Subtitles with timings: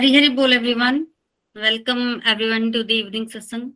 [0.00, 1.06] हरी हरी बोल everyone
[1.56, 3.70] welcome everyone to the evening satsang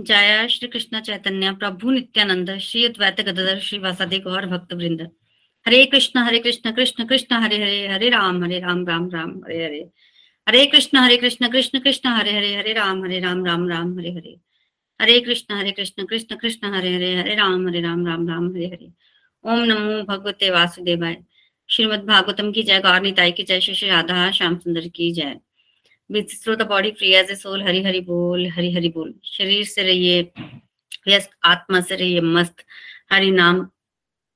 [0.00, 5.02] जय श्री कृष्ण चैतन्य, प्रभु नित्यानंद, श्री अद्वैत गदाधर, श्री वासादि गौर भक्त वृंद
[5.66, 9.64] हरे कृष्ण हरे कृष्ण कृष्ण कृष्ण, हरे हरे हरे राम हरे राम राम राम, हरे
[9.64, 9.80] हरे।
[10.48, 14.10] हरे कृष्ण हरे कृष्ण कृष्ण कृष्ण, हरे हरे हरे राम हरे राम राम राम, हरे
[14.10, 14.36] हरे।
[15.00, 18.66] हरे कृष्ण हरे कृष्ण कृष्ण कृष्ण, हरे हरे हरे राम हरे राम राम राम, हरे
[18.66, 18.92] हरे।
[19.44, 21.24] ओम नमो भगवते वासुदेवाय।
[21.68, 25.40] श्रीमद भागवतम की जय, गौर निताई की जय, श्री श्री राधा, श्याम सुंदर की जय।
[26.10, 29.64] With through the body free as a soul Hari Hari बोल हरि हरि बोल शरीर
[29.64, 30.22] से रहिए
[31.06, 32.64] व्यस्त आत्मा से रहिए मस्त
[33.12, 33.66] हरि नाम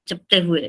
[0.09, 0.69] जपते हुए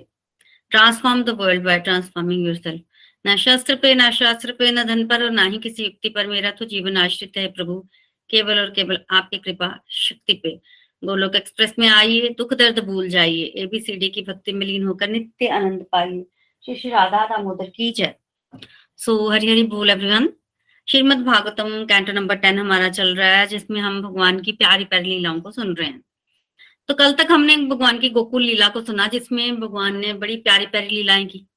[0.71, 2.81] transform the world by transforming yourself
[3.27, 6.27] न शस्त्र पे न शास्त्र पे न धन पर और ना ही किसी युक्ति पर
[6.27, 7.79] मेरा तो जीवन आश्रित है प्रभु।
[8.29, 10.49] केवल और केवल आपकी कृपा शक्ति पे।
[11.03, 15.47] गोलोक एक्सप्रेस में आइए, दुख दर्द भूल जाइए। एबीसीडी की भक्ति में लीन होकर नित्य
[15.47, 16.25] आनंद पाइए।
[16.65, 18.13] श्री श्री राधा दामोदर की जय।
[18.97, 20.29] सो हरि हरि बोल everyone
[20.87, 25.09] Shrimad Bhagavatam canto number ten हमारा चल रहा है, जिसमें हम भगवान की प्यारी प्यारी
[25.09, 26.03] लीलाओं को सुन रहे हैं।
[26.87, 30.65] तो कल तक हमने भगवान की गोकुल लीला को सुना, जिसमें भगवान ने बड़ी प्यारी
[30.65, 31.47] प्यारी लीलाएँ की।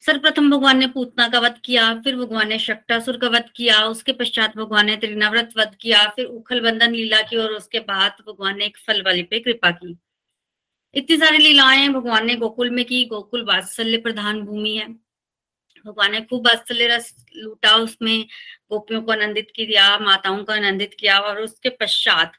[0.00, 4.12] सर्वप्रथम भगवान ने पूतना का वध किया, फिर भगवान ने शक्टासुर का वध किया, उसके
[4.12, 8.58] पश्चात भगवान ने त्रिनाव्रत वध किया, फिर उखल बंधन लीला की और उसके बाद भगवान
[8.58, 9.96] ने एक फल वाली पे कृपा की।
[10.94, 15.05] इतनी सारी लीलाएँ भगवान ने गोकुल में की, गोकुल वात्सल्य प्रधान भूमि है।
[15.86, 18.26] भगवान ने खूब वात्सल्य रस लूटा, उसमें
[18.70, 22.32] गोपियों को आनंदित किया, माताओं को आनंदित किया और उसके पश्चात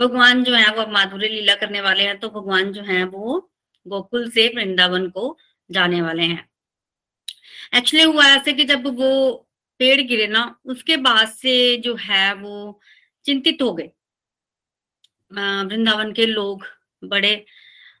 [0.00, 3.50] भगवान जो है, वो माधुर्य लीला करने वाले हैं तो भगवान जो है, वो
[3.86, 5.36] गोकुल से वृंदावन को
[5.70, 6.48] जाने वाले हैं।
[7.74, 9.32] एक्चुअली हुआ ऐसे कि जब वो
[9.80, 12.80] पेड़ गिरे ना, उसके बाद से जो है, वो
[13.24, 13.90] चिंतित हो गए।
[15.32, 16.66] वृंदावन के लोग
[17.04, 17.34] बड़े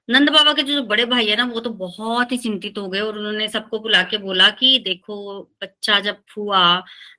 [0.08, 3.00] नंद बाबा के जो बड़े भाई है ना वो तो बहुत ही चिंतित हो गए
[3.00, 5.16] और उन्होंने सबको बुला के बोला कि देखो
[5.62, 6.60] बच्चा जब हुआ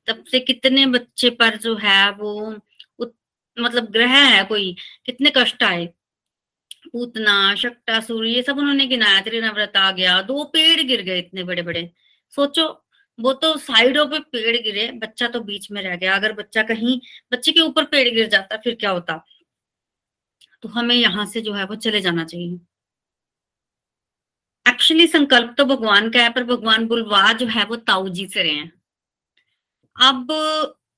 [0.07, 2.34] तब से कितने बच्चे पर जो है वो
[3.00, 3.13] उत,
[3.57, 4.75] मतलब ग्रह है कोई
[5.06, 5.85] कितने कष्ट आए।
[6.94, 11.62] पूतना शक्टासुर ये सब उन्होंने गिनाया त्रिनव्रत आ गया दो पेड़ गिर गए इतने बड़े
[11.62, 11.90] बड़े
[12.34, 12.67] सोचो
[13.19, 17.00] वो तो साइडों पे पेड़ गिरे बच्चा तो बीच में रह गया अगर बच्चा कहीं
[17.34, 19.23] बच्चे के ऊपर पेड़ गिर जाता फिर क्या होता?
[20.63, 22.59] तो हमें यहाँ से जो है वो चले जाना चाहिए।
[24.85, 28.44] एक्चुअली संकल्प तो भगवान का है, पर भगवान बुलवा जो है वो ताऊ जी से
[28.44, 28.72] रहे हैं।
[30.01, 30.28] अब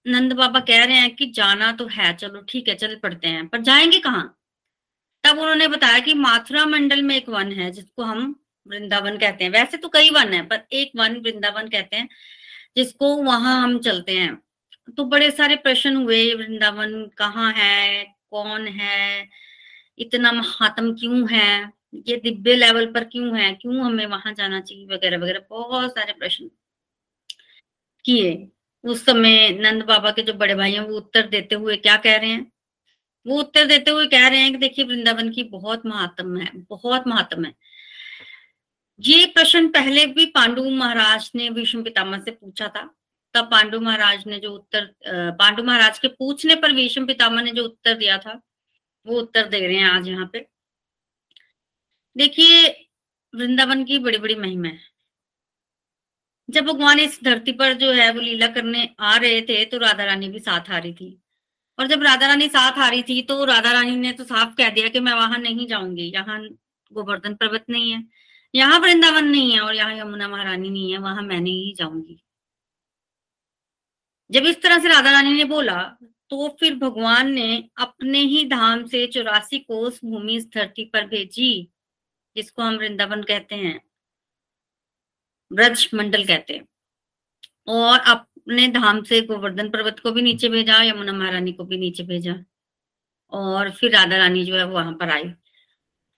[0.07, 3.47] नंद बाबा कह रहे हैं कि जाना तो है, चलो ठीक है, चल पड़ते हैं।
[3.47, 4.39] पर जाएँगे कहाँ?
[5.23, 9.51] तब उन्होंने बताया कि माथुरा मंडल में एक वन है, जिसको हम वृंदावन कहते हैं।
[9.51, 12.09] वैसे तो कई वन है, पर एक वन वृंदावन कहते हैं,
[12.75, 14.41] जिसको वहाँ हम चलते हैं।
[14.97, 19.29] तो बड़े सारे प्रश्न हुए, वृंदावन कहाँ है, कौन है,
[19.99, 21.76] इतना महात्म क्यों है?
[21.93, 23.53] ये दिव्य लेवल पर क्यों है?
[23.53, 24.85] क्यों हमें वहाँ जाना चाहिए?
[24.87, 26.49] वगैरह वगैरह, बहुत सारे प्रश्न
[28.05, 28.47] किए।
[28.83, 32.15] उस समय नंद बाबा के जो बड़े भाई हैं, वो उत्तर देते हुए क्या कह
[32.15, 32.51] रहे हैं?
[33.25, 37.07] वो उत्तर देते हुए कह रहे हैं कि देखिए, वृंदावन की बहुत महात्म है, बहुत
[37.07, 37.53] महात्म है।
[38.99, 42.89] ये प्रश्न पहले भी पांडु महाराज ने विष्णु पितामह से पूछा था।
[43.35, 44.85] तब पांडु महाराज ने जो उत्तर
[45.39, 48.41] पांडु महाराज के पूछने पर विष्णु पितामह ने जो उत्तर दिया था,
[49.05, 50.45] वो उत्तर दे रहे हैं आज यहाँ पे।
[52.17, 52.67] देखिए,
[53.33, 54.79] वृंदावन की बड़ी बड़ी महिमा है।
[56.49, 60.05] जब भगवान इस धरती पर जो है, वो लीला करने आ रहे थे तो राधा
[60.05, 61.17] रानी भी साथ आ रही थी।
[61.79, 64.69] और जब राधा रानी साथ आ रही थी तो राधा रानी ने तो साफ़ कह
[64.69, 66.39] दिया कि मैं वहाँ नहीं जाऊँगी। यहाँ
[66.91, 68.03] गोवर्धन पर्वत नहीं है,
[68.53, 72.19] यहाँ वृंदावन नहीं है और यहाँ यमुना महारानी नहीं है, वहाँ मैं नहीं जाऊँगी।
[74.29, 75.81] जब इस तरह से राधा रानी ने बोला
[76.31, 81.67] तो फिर भगवान ने अपने ही धाम से चौरासी कोस भूमि इस धरती पर भेजी।
[82.37, 83.79] जिसको हम वृंदावन कहते हैं
[85.51, 86.67] ब्रज मंडल कहते हैं।
[87.67, 92.03] और अपने धाम से गोवर्धन पर्वत को भी नीचे भेजा, यमुना महारानी को भी नीचे
[92.03, 92.35] भेजा,
[93.31, 95.29] और फिर राधा रानी जो है वहाँ पर आई।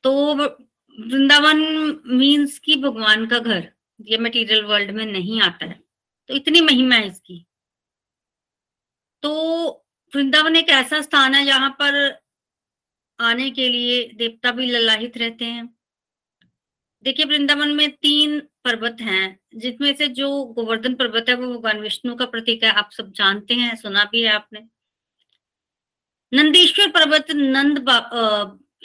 [0.03, 1.57] तो वृंदावन
[2.07, 5.79] मीन्स की भगवान का घर, ये मटेरियल वर्ल्ड में नहीं आता है।
[6.29, 7.45] तो इतनी महिमा है इसकी।
[9.23, 9.31] तो
[10.13, 11.95] वृंदावन एक ऐसा स्थान है जहाँ पर
[13.19, 15.78] आने के लिए देवता भी ललाहित रहते हैं।
[17.03, 22.15] देखिए, वृंदावन में तीन पर्वत हैं जिसमें से जो गोवर्धन पर्वत है, वो भगवान विष्णु
[22.15, 24.59] का प्रतीक है। आप सब जानते हैं, सुना भी है आपने।
[26.31, 27.79] नंदीश्वर पर्वत नंद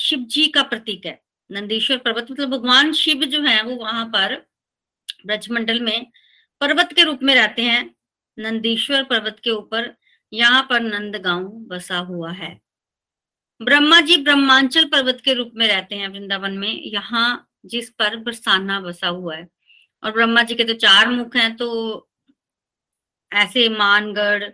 [0.01, 1.21] शिव जी का प्रतीक है।
[1.51, 4.35] नंदीश्वर पर्वत मतलब भगवान शिव जो है, वो वहाँ पर
[5.27, 6.07] ब्रजमंडल में
[6.61, 7.95] पर्वत के रूप में रहते हैं।
[8.39, 9.95] नंदीश्वर पर्वत के ऊपर
[10.33, 12.59] यहाँ पर नंद गाँव बसा हुआ है।
[13.61, 18.81] ब्रह्मा जी ब्रह्मांचल पर्वत के रूप में रहते हैं वृंदावन में। यहाँ जिस पर बरसाना
[18.81, 19.49] बसा हुआ है।
[20.03, 21.69] और ब्रह्मा जी के तो चार मुख हैं तो
[23.33, 24.45] ऐसे मानगढ़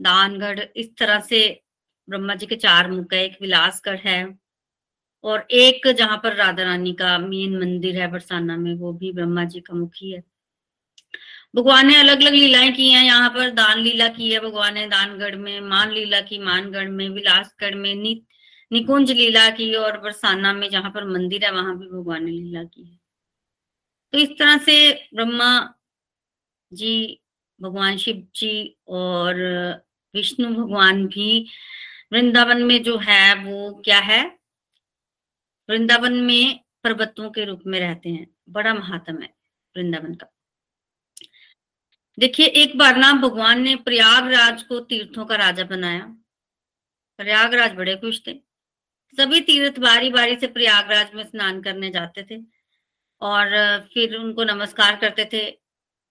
[0.00, 1.62] दानगढ़ इस तरह से
[2.08, 4.38] ब्रह्मा जी के चार मुख है एक विलासगढ़ है
[5.24, 9.44] और एक जहाँ पर राधा रानी का मेन मंदिर है बरसाना में वो भी ब्रह्मा
[9.44, 10.22] जी का मुखी है
[11.56, 14.86] भगवान ने अलग अलग लीलाएँ की हैं यहाँ पर दान लीला की है भगवान ने
[14.86, 18.22] दानगढ़ में मान लीला की मानगढ़ में विलासगढ़ में नि,
[18.74, 22.64] निकुंज लीला की और बरसाना में जहाँ पर मंदिर है, वहाँ भी भगवान ने लीला
[22.64, 22.98] की है।
[24.12, 25.74] तो इस तरह से ब्रह्मा
[26.72, 27.20] जी,
[27.60, 29.34] भगवान शिव जी और
[30.14, 31.46] विष्णु भगवान भी
[32.12, 34.38] वृंदावन में जो है, वो क्या है?
[35.68, 39.34] वृंदावन में पर्वतों के रूप में रहते हैं। बड़ा महात्म है
[39.76, 40.30] वृंदावन का।
[42.18, 46.16] देखिए, एक बार ना भगवान ने प्रयागराज को तीर्थों का राजा बनाया।
[47.16, 48.53] प्रयागराज बड़े खुश थे।
[49.14, 52.40] सभी तीर्थ बारी बारी से प्रयागराज में स्नान करने जाते थे
[53.20, 53.48] और
[53.94, 55.44] फिर उनको नमस्कार करते थे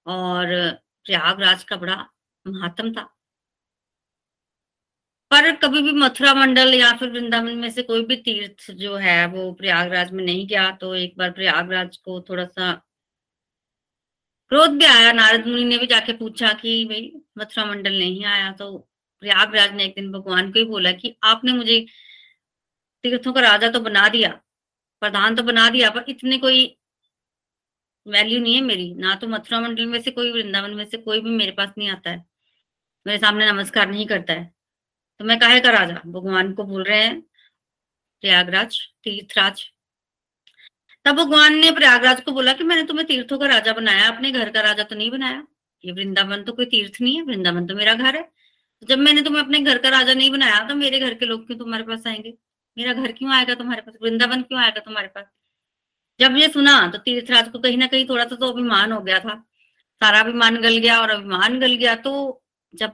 [0.05, 0.47] और
[1.05, 1.95] प्रयागराज का बड़ा
[2.45, 3.03] महात्म था।
[5.31, 9.25] पर कभी भी मथुरा मंडल या फिर वृंदावन में से कोई भी तीर्थ जो है
[9.27, 12.71] वो प्रयागराज में नहीं गया तो एक बार प्रयागराज को थोड़ा सा
[14.51, 18.51] क्रोध भी आया। नारद मुनि ने भी जाके पूछा कि भाई मथुरा मंडल नहीं आया
[18.51, 18.77] तो
[19.21, 21.85] प्रयागराज ने एक दिन भगवान को ही बोला कि आपने मुझे
[23.03, 24.29] तीर्थों का राजा तो बना दिया,
[25.01, 26.65] प्रधान तो बना दिया, पर इतने कोई
[28.07, 31.19] वैल्यू नहीं है मेरी। ना तो मथुरा मंडल में से कोई, वृंदावन में से कोई
[31.21, 32.25] भी मेरे पास नहीं आता है।
[33.07, 34.53] मेरे सामने नमस्कार नहीं करता है।
[35.19, 36.01] तो मैं कहे का राजा?
[36.05, 37.21] भगवान को बोल रहे हैं,
[38.23, 39.63] प्रयागराज तीर्थराज।
[41.05, 44.49] तब भगवान ने प्रयागराज को बोला कि मैंने तुम्हें तीर्थों का राजा बनाया, अपने घर
[44.49, 45.47] का राजा तो नहीं बनाया।
[45.83, 48.29] ये वृंदावन तो कोई तीर्थ नहीं है, वृंदावन तो मेरा घर है।
[48.83, 51.57] जब मैंने तुम्हें अपने घर का राजा नहीं बनाया तो मेरे घर के लोग क्यों
[51.57, 52.33] तुम्हारे पास आएँगे?
[52.77, 53.95] मेरा घर क्यों आएगा तुम्हारे पास?
[54.01, 55.25] वृंदावन क्यों आएगा तुम्हारे पास?
[56.19, 59.19] जब ये सुना तो तीर्थराज को कहीं ना कहीं थोड़ा सा तो अभिमान हो गया
[59.19, 59.35] था।
[60.01, 62.43] सारा अभिमान गल गया और अभिमान गल गया तो
[62.73, 62.91] जब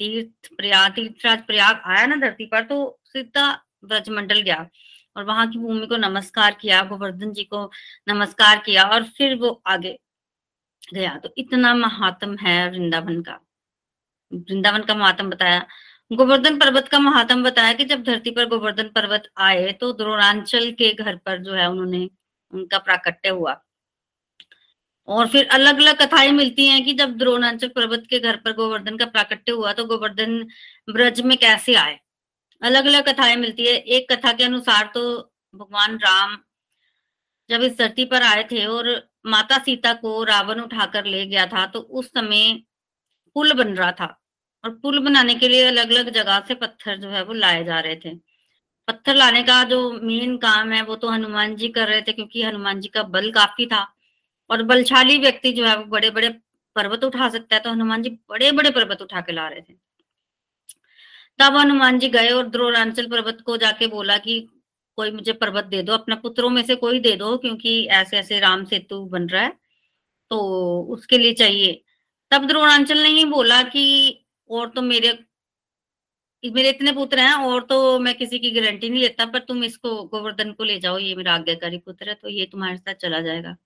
[0.00, 3.52] तीर्थ प्रयाग, तीर्थराज प्रयाग आया ना धरती पर तो सीधा
[3.84, 4.66] ब्रजमंडल गया
[5.16, 7.70] और वहाँ की भूमि को नमस्कार किया, गोवर्धन जी को
[8.08, 9.98] नमस्कार किया और फिर वो आगे
[10.94, 13.38] गया। तो इतना महात्म है वृंदावन का।
[14.32, 15.66] वृंदावन का महात्म बताया
[16.10, 20.92] गोवर्धन पर्वत का महात्म बताया कि जब धरती पर गोवर्धन पर्वत आए तो द्रोणांचल के
[20.94, 22.08] घर पर जो है उन्होंने
[22.52, 23.54] उनका प्राकट्य हुआ।
[25.08, 28.96] और फिर अलग अलग कथाएँ मिलती हैं कि जब द्रोणांचल पर्वत के घर पर गोवर्धन
[28.96, 30.38] का प्राकट्य हुआ तो गोवर्धन
[30.90, 31.98] ब्रज में कैसे आए?
[32.62, 35.02] अलग अलग कथाएँ मिलती है। एक कथा के अनुसार तो
[35.54, 36.38] भगवान राम
[37.50, 38.90] जब इस धरती पर आए थे और
[39.26, 42.52] माता सीता को रावण उठाकर ले गया था तो उस समय
[43.36, 44.18] पुल बन रहा था।
[44.64, 47.80] और पुल बनाने के लिए अलग अलग जगह से पत्थर जो है वो लाए जा
[47.80, 48.14] रहे थे।
[48.88, 52.42] पत्थर लाने का जो मेन काम है वो तो हनुमान जी कर रहे थे क्योंकि
[52.42, 53.82] हनुमान जी का बल काफ़ी था
[54.50, 56.28] और बलशाली व्यक्ति जो है वो बड़े बड़े
[56.76, 59.74] पर्वत उठा सकता है तो हनुमान जी बड़े बड़े पर्वत उठा के ला रहे थे।
[61.38, 64.40] तब हनुमान जी गए और द्रोणांचल पर्वत को जाके बोला कि
[64.98, 68.38] कोई मुझे पर्वत दे दो, अपने पुत्रों में से कोई दे दो क्योंकि ऐसे ऐसे
[68.40, 69.52] राम सेतु बन रहा है
[70.30, 70.38] तो
[70.90, 71.80] उसके लिए चाहिए।
[72.30, 73.84] तब द्रोणांचल ने ही बोला कि
[74.52, 75.18] और तो मेरे
[76.44, 79.90] मेरे इतने पुत्र हैं और तो मैं किसी की गारंटी नहीं लेता पर तुम इसको
[80.04, 83.56] गोवर्धन को ले जाओ, ये मेरा आज्ञाकारी पुत्र है तो ये तुम्हारे साथ चला जाएगा।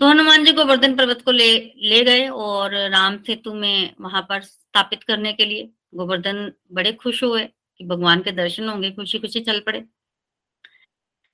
[0.00, 1.48] तो हनुमान जी गोवर्धन पर्वत को ले
[1.82, 7.22] ले गए और राम सेतु में वहाँ पर स्थापित करने के लिए गोवर्धन बड़े खुश
[7.24, 7.44] हुए
[7.80, 9.84] कि भगवान के दर्शन होंगे खुशी खुशी चल पड़े।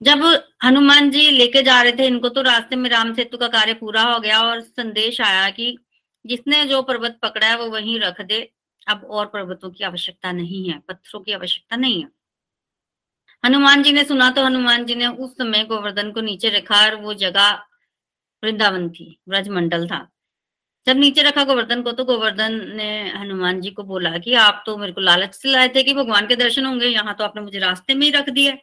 [0.00, 0.24] जब
[0.64, 4.02] हनुमान जी लेके जा रहे थे, इनको तो रास्ते में राम सेतु का कार्य पूरा
[4.02, 5.76] हो गया और संदेश आया कि
[6.24, 8.40] जिसने जो पर्वत पकड़ा है, वो वहीं रख दे।
[8.86, 12.08] अब और पर्वतों की आवश्यकता नहीं है, पत्थरों की आवश्यकता नहीं है।
[13.44, 16.94] हनुमान जी ने सुना तो हनुमान जी ने उस समय गोवर्धन को नीचे रखा और
[16.96, 17.50] वो जगह
[18.42, 20.06] वृंदावन थी, ब्रजमंडल था।
[20.86, 24.76] जब नीचे रखा गोवर्धन को तो गोवर्धन ने हनुमान जी को बोला कि आप तो
[24.76, 27.58] मेरे को लालच से लाए थे कि भगवान के दर्शन होंगे, यहाँ तो आपने मुझे
[27.58, 28.56] रास्ते में ही रख दिया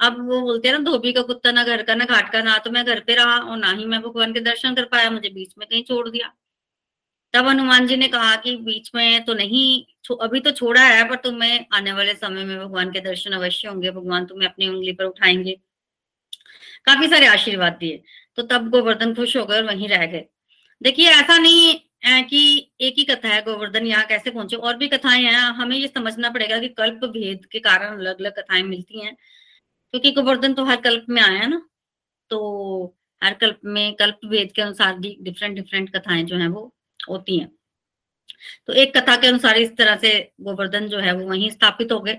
[0.00, 2.56] अब वो बोलते हैं ना, धोबी का कुत्ता ना घर का ना घाट का, ना
[2.58, 5.28] तो मैं घर पे रहा और ना ही मैं भगवान के दर्शन कर पाया, मुझे
[5.30, 6.32] बीच में कहीं छोड़ दिया।
[7.34, 11.16] तब हनुमान जी ने कहा कि बीच में तो नहीं अभी तो छोड़ा है, पर
[11.18, 15.04] तुम्हें आने वाले समय में भगवान के दर्शन अवश्य होंगे, भगवान तुम्हें अपनी उंगली पर
[15.04, 15.56] उठाएँगे।
[16.86, 18.02] काफ़ी सारे आशीर्वाद दिए
[18.38, 20.24] तो तब गोवर्धन खुश होकर वहीं रह गए।
[20.80, 21.74] देखिए, ऐसा नहीं
[22.04, 24.56] है कि एक ही कथा है, गोवर्धन यहाँ कैसे पहुँचे?
[24.56, 28.38] और भी कथाएँ हैं, हमें ये समझना पड़ेगा कि कल्प भेद के कारण अलग अलग
[28.38, 29.14] कथाएँ मिलती हैं,
[29.94, 31.60] क्योंकि गोवर्धन तो हर कल्प में आया है ना
[32.30, 36.72] तो हर कल्प में कल्प भेद के अनुसार भी डिफरेंट डिफरेंट कथाएँ जो है वो
[37.10, 37.50] होती हैं।
[38.66, 42.00] तो एक कथा के अनुसार इस तरह से गोवर्धन जो है वो वहीं स्थापित हो
[42.00, 42.18] गए।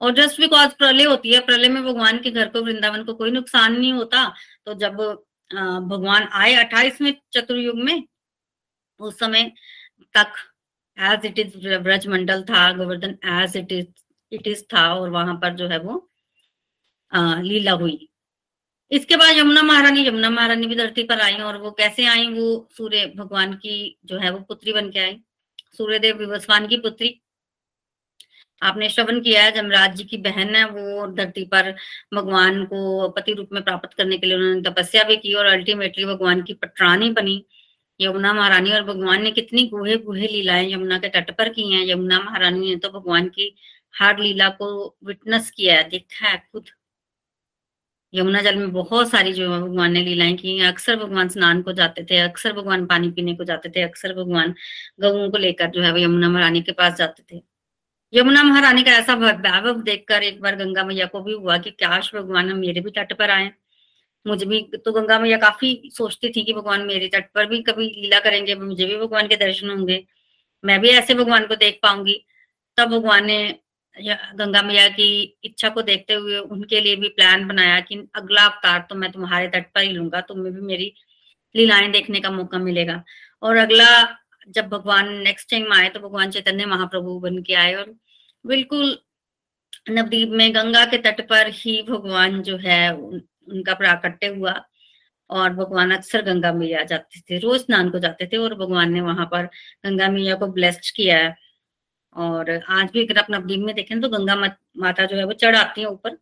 [0.00, 3.30] और जस्ट बिकॉज़ प्रलय होती है, प्रलय में भगवान के घर को, वृंदावन को कोई
[3.30, 4.26] नुकसान नहीं होता।
[4.66, 4.96] तो जब
[5.90, 8.02] भगवान आए अट्ठाईसवें चतुर्युग में,
[9.00, 9.52] उस समय
[10.14, 10.32] तक
[10.98, 13.86] as it is Braj Mandal था, Govardhan as it is
[14.32, 16.08] it is था, और वहाँ पर जो है वो
[17.12, 18.08] लीला हुई।
[18.94, 22.26] इसके बाद यमुना महारानी यमुना महारानी भी धरती पर आई और वो कैसे आई?
[22.28, 25.16] वो सूर्य भगवान की जो है वो पुत्री बन के आई।
[25.72, 27.20] सूर्यदेव विवस्वान की पुत्री।
[28.62, 31.70] आपने श्रवण किया है, जमराज जी की बहन है, वो धरती पर
[32.14, 36.04] भगवान को पति रूप में प्राप्त करने के लिए उन्होंने तपस्या भी की और अल्टीमेटली
[36.04, 37.44] भगवान की पटरानी बनी।
[38.00, 41.84] यमुना महारानी और भगवान ने कितनी गुहे गुहे लीलाएँ यमुना के तट पर की हैं।
[41.86, 43.54] यमुना महारानी ने तो भगवान की
[43.98, 46.70] हर लीला को विटनेस किया है, देखा है खुद।
[48.14, 51.72] यमुना जल में बहुत सारी जो है भगवान ने लीलाएँ की अक्सर भगवान स्नान को
[51.72, 54.54] जाते थे, अक्सर भगवान पानी पीने को जाते थे, अक्सर भगवान
[55.00, 57.42] गऊ को लेकर जो है वो यमुना महारानी के पास जाते थे।
[58.12, 62.14] यमुना महारानी का ऐसा वैभव देखकर एक बार गंगा मैया को भी हुआ कि काश
[62.14, 63.50] भगवान मेरे भी तट पर आए।
[64.26, 67.86] मुझे भी तो गंगा मैया काफ़ी सोचती थी कि भगवान मेरे तट पर भी कभी
[67.86, 70.04] लीला करेंगे, मुझे भी भगवान के दर्शन होंगे।
[70.64, 72.26] मैं भी ऐसे भगवान को देख पाऊँगी।
[72.76, 73.58] तब भगवान ने
[73.96, 75.06] गंगा मैया की
[75.44, 79.48] इच्छा को देखते हुए उनके लिए भी प्लान बनाया कि अगला अवतार तो मैं तुम्हारे
[79.48, 80.92] तट पर ही लूँगा तुम्हें भी मेरी
[81.54, 83.02] लीलाएँ देखने का मौका मिलेगा।
[83.42, 83.86] और अगला
[84.48, 87.94] जब भगवान नेक्स्ट टाइम आए तो भगवान चैतन्य महाप्रभु बन के आए और
[88.44, 88.98] बिल्कुल
[89.90, 94.60] नवदीप में गंगा के तट पर ही भगवान जो है उन, उनका प्राकट्य हुआ
[95.30, 99.00] और भगवान अक्सर गंगा मैया जाते थे रोज स्नान को जाते थे और भगवान ने
[99.00, 99.46] वहाँ पर
[99.86, 101.34] गंगा मैया को ब्लेस्ड किया है।
[102.16, 105.56] और आज भी अगर आप नवदीप में देखें तो गंगा माता जो है वो चढ़
[105.56, 106.16] आती है ऊपर।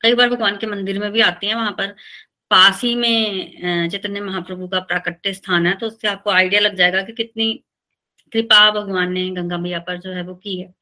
[0.00, 1.94] कई बार भगवान के मंदिर में भी आती है, वहाँ पर
[2.50, 7.02] पास ही में चैतन्य महाप्रभु का प्राकट्य स्थान है तो उससे आपको आइडिया लग जाएगा
[7.02, 7.52] कि कितनी
[8.32, 10.72] कृपा भगवान ने गंगा मैया पर जो है वो की है।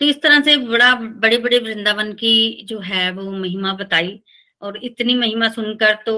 [0.00, 4.20] तो इस तरह से बड़ा बड़े बड़े वृंदावन की जो है वो महिमा बताई
[4.62, 6.16] और इतनी महिमा सुनकर तो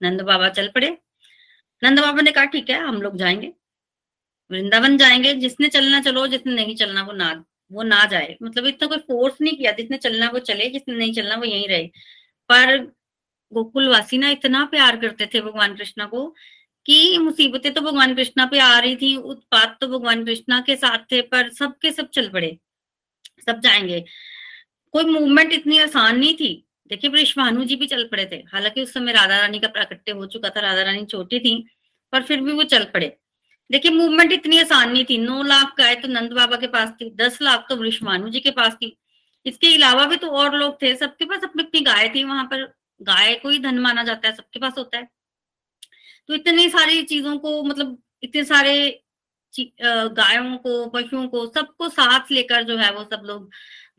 [0.00, 0.88] नंद बाबा चल पड़े।
[1.82, 3.52] नंद बाबा ने कहा, ठीक है, हम लोग जाएँगे।
[4.50, 8.88] वृंदावन जाएँगे, जिसने चलना चलो, जिसने नहीं चलना वो ना वो ना जाए। मतलब इतना
[8.88, 11.86] कोई फोर्स नहीं किया, जिसने चलना वो चले, जिसने नहीं चलना वो यहीं रहे।
[12.48, 12.76] पर
[13.52, 16.26] गोकुलवासी ना इतना प्यार करते थे भगवान कृष्णा को
[16.86, 20.98] कि मुसीबतें तो भगवान कृष्णा पे आ रही थी, उत्पात तो भगवान कृष्णा के साथ
[21.12, 22.58] थे, पर सबके सब चल पड़े,
[23.46, 24.04] सब जाएँगे।
[24.92, 28.94] कोई मूवमेंट इतनी आसान नहीं थी। देखिए वृषभानु जी भी चल पड़े थे। हालाँकि उस
[28.94, 31.66] समय राधा रानी का प्राकट्य हो चुका था, राधा रानी छोटी थी,
[32.12, 33.16] पर फिर भी वो चल पड़े।
[33.70, 37.10] देखिए मूवमेंट इतनी आसान नहीं थी। नौ लाख गाय तो नंद बाबा के पास थी।
[37.16, 38.96] दस लाख तो वृषभानु जी के पास थी।
[39.46, 42.62] इसके अलावा भी तो और लोग थे। सबके पास अपनी अपनी गाय थी। वहाँ पर
[43.00, 45.08] गाय को ही धन माना जाता है। सबके पास होता है।
[46.28, 49.02] तो इतनी सारी चीज़ों को मतलब इतने सारे
[49.52, 53.50] गायों को, पशुओं को, सबको साथ लेकर जो है वो सब लोग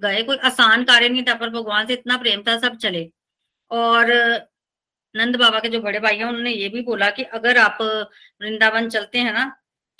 [0.01, 3.09] गए। कोई आसान कार्य नहीं था, पर भगवान से इतना प्रेम था, सब चले।
[3.71, 4.11] और
[5.15, 8.89] नंद बाबा के जो बड़े भाई हैं, उन्होंने ये भी बोला कि अगर आप वृंदावन
[8.89, 9.45] चलते हैं ना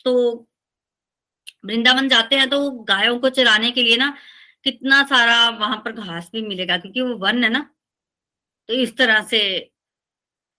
[0.05, 0.13] तो
[1.65, 4.13] वृंदावन जाते हैं तो गायों को चराने के लिए ना
[4.63, 7.59] कितना सारा वहाँ पर घास भी मिलेगा, क्योंकि वो वन है ना।
[8.69, 9.39] तो इस तरह से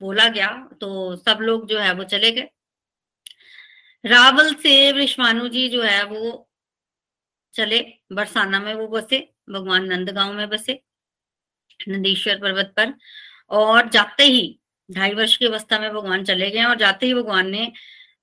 [0.00, 0.49] बोला गया
[0.81, 2.49] तो सब लोग जो है वो चले गए।
[4.05, 6.49] रावल से विश्वानु जी जो है वो
[7.55, 7.81] चले,
[8.12, 9.19] बरसाना में वो बसे,
[9.50, 10.81] भगवान नंदगांव में बसे,
[11.81, 12.95] नंदीश्वर पर्वत पर।
[13.50, 17.50] और जाते ही, ढाई वर्ष की अवस्था में भगवान चले गए और जाते ही भगवान
[17.50, 17.73] ने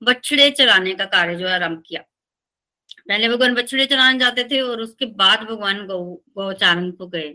[0.03, 2.01] बछड़े चराने का कार्य जो है आरंभ किया।
[3.08, 6.00] पहले भगवान बछड़े चराने जाते थे और उसके बाद भगवान गौ,
[6.36, 7.34] गौचारण को गए।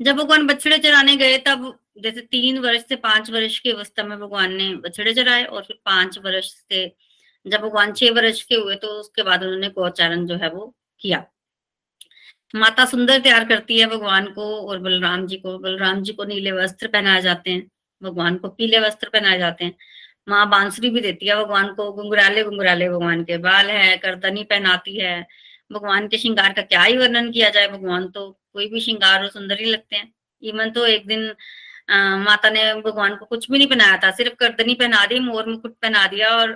[0.00, 4.18] जब भगवान बछड़े चराने गए, तब जैसे तीन वर्ष से पाँच वर्ष की अवस्था में
[4.20, 6.86] भगवान ने बछड़े चराए और फिर पाँच वर्ष से,
[7.46, 11.24] जब भगवान छह वर्ष के हुए तो उसके बाद उन्होंने गौचारण जो है वो किया।
[12.54, 16.52] माता सुंदर तैयार करती है भगवान को और बलराम जी को। बलराम जी को नीले
[16.52, 17.70] वस्त्र पहनाए जाते हैं।
[18.02, 19.74] भगवान को पीले वस्त्र पहनाए जाते हैं।
[20.28, 24.96] माँ बांसुरी भी देती है भगवान को। गुंगराले गुंगराले भगवान के बाल है करदनी पहनाती
[24.98, 25.26] है।
[25.72, 27.68] भगवान के श्रृंगार का क्या ही वर्णन किया जाए?
[27.68, 31.34] भगवान तो कोई भी श्रृंगार और सुंदर ही लगते हैं। इवन तो एक दिन
[31.90, 35.48] आ, माता ने भगवान को कुछ भी नहीं पहनाया था। सिर्फ़ करदनी पहना दी मोर
[35.48, 36.52] मुकुट पहना दिया और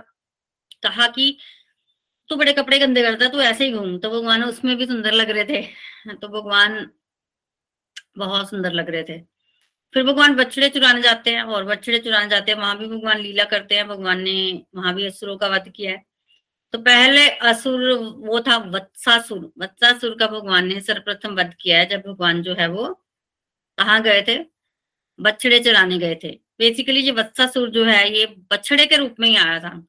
[0.83, 1.38] कहा कि
[2.30, 5.30] तू बड़े कपड़े गंदे करता, तू ऐसे ही घूम। तो भगवान उसमें भी सुंदर लग
[5.30, 5.62] रहे थे।
[6.14, 6.90] तो भगवान
[8.18, 9.21] बहुत सुंदर लग रहे थे।
[9.95, 13.45] फिर भगवान बछड़े चुराने जाते हैं और बछड़े चुराने जाते हैं, वहाँ भी भगवान लीला
[13.45, 16.04] करते हैं। भगवान ने वहाँ भी असुरों का वध किया है।
[16.73, 22.00] तो पहले असुर वो था वत्सासुर। वत्सासुर का भगवान ने सर्वप्रथम वध किया है, जब
[22.00, 23.04] भगवान जो है वो
[23.78, 24.38] कहाँ गए थे?
[25.21, 29.37] बछड़े चराने गए थे। बेसिकली ये वत्सासुर जो है, ये बछड़े के रूप में ही
[29.37, 29.87] आया था।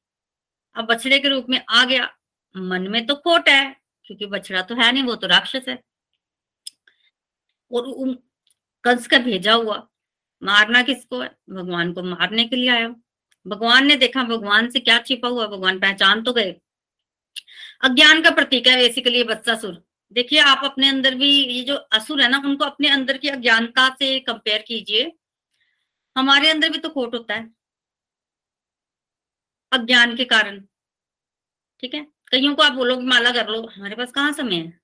[0.76, 2.17] अब बछड़े के रूप में आ गया।
[2.58, 5.84] मन में तो खोट है, क्योंकि बछड़ा तो है नहीं, वो तो राक्षस है।
[7.72, 8.14] और
[8.84, 9.90] कंस का भेजा हुआ,
[10.44, 11.38] मारना किसको है?
[11.50, 12.96] भगवान को मारने के लिए आया।
[13.48, 15.48] भगवान ने देखा, भगवान से क्या छिपा हुआ?
[15.48, 16.56] भगवान पहचान तो गए।
[17.82, 22.22] अज्ञान का प्रतीक है बेसिकली बच्चा सुर। देखिए, आप अपने अंदर भी, ये जो असुर
[22.22, 25.12] है ना, उनको अपने अंदर की अज्ञानता से कंपेयर कीजिए।
[26.18, 27.50] हमारे अंदर भी तो खोट होता है।
[29.72, 30.64] अज्ञान के कारण।
[31.80, 32.17] ठीक है?
[32.32, 34.80] कईयों को आप बोलो माला कर लो, हमारे पास कहाँ समय है?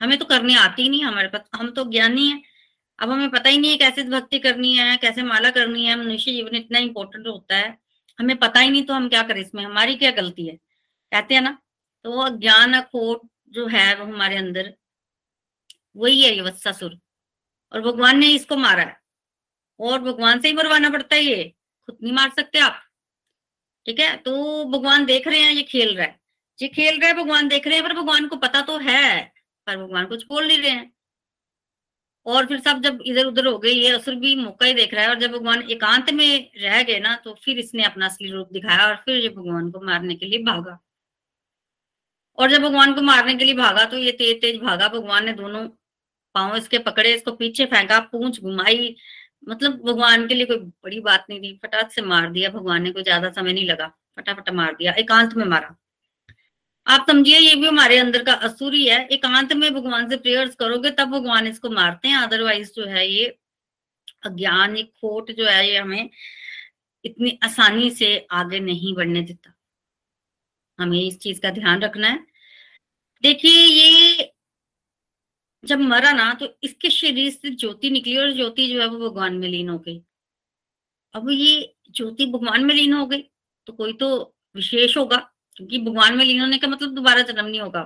[0.00, 2.42] हमें तो करने आती ही नहीं, हमारे पास, हम तो ज्ञानी है।
[2.98, 6.32] अब हमें पता ही नहीं है कैसे भक्ति करनी है, कैसे माला करनी है, मनुष्य
[6.32, 7.76] जीवन इतना इंपॉर्टेंट होता है।
[8.18, 10.54] हमें पता ही नहीं तो हम क्या करें इसमें, हमारी क्या गलती है?
[11.12, 11.58] कहते हैं ना
[12.04, 14.74] तो वो ज्ञान खोट जो है वो हमारे अंदर,
[15.96, 16.98] वही है ये वत्सासुर
[17.72, 18.96] और भगवान ने इसको मारा है।
[19.80, 21.44] और भगवान से ही मरवाना पड़ता है ये,
[21.88, 22.82] खुद नहीं मार सकते आप।
[23.86, 24.16] ठीक है?
[24.16, 26.17] तो भगवान देख रहे हैं, ये खेल रहा है।
[26.60, 29.20] ये खेल रहा है, भगवान देख रहे हैं, पर भगवान को पता तो है,
[29.66, 30.92] पर भगवान कुछ बोल नहीं रहे हैं।
[32.26, 35.04] और फिर सब जब इधर उधर हो गए ये असुर भी मौका ही देख रहा
[35.04, 38.48] है, और जब भगवान एकांत में रह गए ना तो फिर इसने अपना असली रूप
[38.52, 40.78] दिखाया, और फिर ये भगवान को मारने के लिए भागा।
[42.38, 45.32] और जब भगवान को मारने के लिए भागा तो ये तेज तेज भागा, भगवान ने
[45.34, 45.66] दोनों
[46.34, 48.94] पाओ इसके पकड़े, इसको पीछे फेंका, पूंछ घुमाई।
[49.48, 52.90] मतलब भगवान के लिए कोई बड़ी बात नहीं थी, फटाक से मार दिया, भगवान ने,
[52.92, 53.86] कोई ज़्यादा समय नहीं लगा,
[54.16, 55.76] फटाफट मार दिया, एकांत में मारा।
[56.88, 60.54] आप समझिए, ये भी हमारे अंदर का असुर ही है। एकांत में भगवान से प्रेयर्स
[60.54, 63.26] करोगे, तब भगवान इसको मारते हैं। अदरवाइज़ जो है ये
[64.26, 66.10] अज्ञान एक खोट जो है ये हमें
[67.04, 69.52] इतनी आसानी से आगे नहीं बढ़ने देता।
[70.78, 72.26] हमें इस चीज़ का ध्यान रखना है।
[73.22, 74.32] देखिए, ये
[75.64, 79.34] जब मरा ना तो इसके शरीर से ज्योति निकली और ज्योति जो है वो भगवान
[79.34, 80.02] में लीन हो गई।
[81.14, 83.22] अब ये ज्योति भगवान में लीन हो गई
[83.66, 84.08] तो कोई तो
[84.56, 85.18] विशेष होगा।
[85.58, 87.82] क्योंकि भगवान में लीन होने का मतलब दोबारा जन्म नहीं होगा।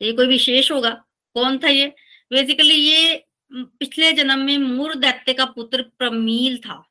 [0.00, 0.90] तो ये कोई विशेष होगा?
[1.34, 1.86] कौन था ये?
[2.30, 6.90] बेसिकली ये पिछले जन्म में मूर दैत्य का पुत्र प्रमील था।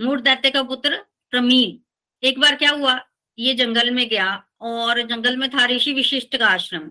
[0.00, 1.78] मूर दैत्य का पुत्र प्रमील।
[2.26, 3.00] एक बार क्या हुआ?
[3.38, 6.90] ये जंगल में गया और जंगल में था ऋषि विशिष्ट का आश्रम।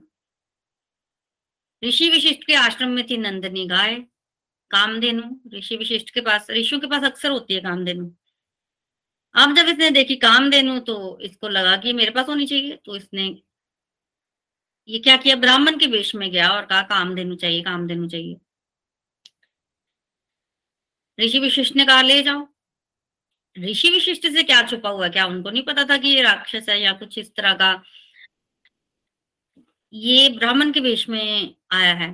[1.84, 3.96] ऋषि विशिष्ट के आश्रम में थी नंदनी गाय,
[4.72, 8.12] कामधेनु। ऋषि विशिष्ट के पास, ऋषियों के पास अक्सर होती है कामधेनु।
[9.36, 13.26] अब जब इसने देखी कामधेनु तो इसको लगा कि मेरे पास होनी चाहिए तो इसने
[14.88, 15.36] ये क्या किया?
[15.36, 18.36] ब्राह्मण के वेश में गया और कहा कामधेनु चाहिए कामधेनु चाहिए।
[21.20, 22.48] ऋषि विशिष्ट ने कहा, ले जाओ।
[23.56, 26.82] ऋषि विशिष्ट से क्या छुपा हुआ क्या उनको नहीं पता था कि ये राक्षस है
[26.82, 27.84] या कुछ इस तरह का?
[29.94, 32.12] ये ब्राह्मण के वेश में आया है।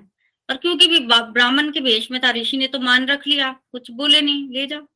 [0.50, 3.92] पर क्योंकि भी ब्राह्मण के वेश में था, ऋषि ने तो मान रख लिया। कुछ
[3.92, 4.88] बोले नहीं, ले जाओ।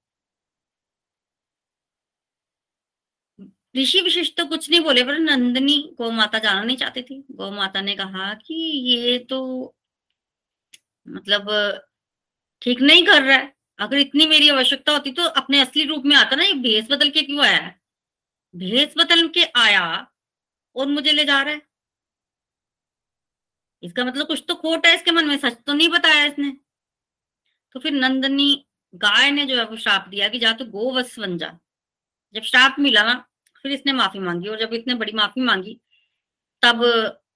[3.76, 7.52] ऋषि विशिष्ट तो कुछ नहीं बोले, पर नंदनी गौ माता जाना नहीं चाहती थी। गौ
[7.52, 8.54] माता ने कहा कि
[8.90, 9.76] ये तो
[11.06, 11.50] मतलब
[12.62, 16.16] ठीक नहीं कर रहा है। अगर इतनी मेरी आवश्यकता होती तो अपने असली रूप में
[16.16, 17.76] आता ना, ये भेस बदल के क्यों आया है?
[18.54, 19.86] भेस बदल के आया
[20.76, 21.62] और मुझे ले जा रहा है।
[23.84, 26.52] इसका मतलब कुछ तो खोट है, इसके मन में सच तो नहीं बताया इसने।
[27.76, 31.38] तो फिर नंदनी, गाय ने जो है वो श्राप दिया कि जा तो गोवत्स बन
[31.38, 31.58] जा।
[32.36, 33.14] जब श्राप मिला ना
[33.66, 35.80] फिर इसने माफ़ी मांगी और जब इसने बड़ी माफ़ी मांगी,
[36.64, 36.82] तब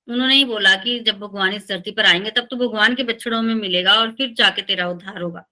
[0.08, 3.42] उन्होंने ही बोला कि जब भगवान इस धरती पर आएँगे, तब तो भगवान के बछड़ों
[3.42, 5.44] में मिलेगा और फिर जाके तेरा उद्धार होगा।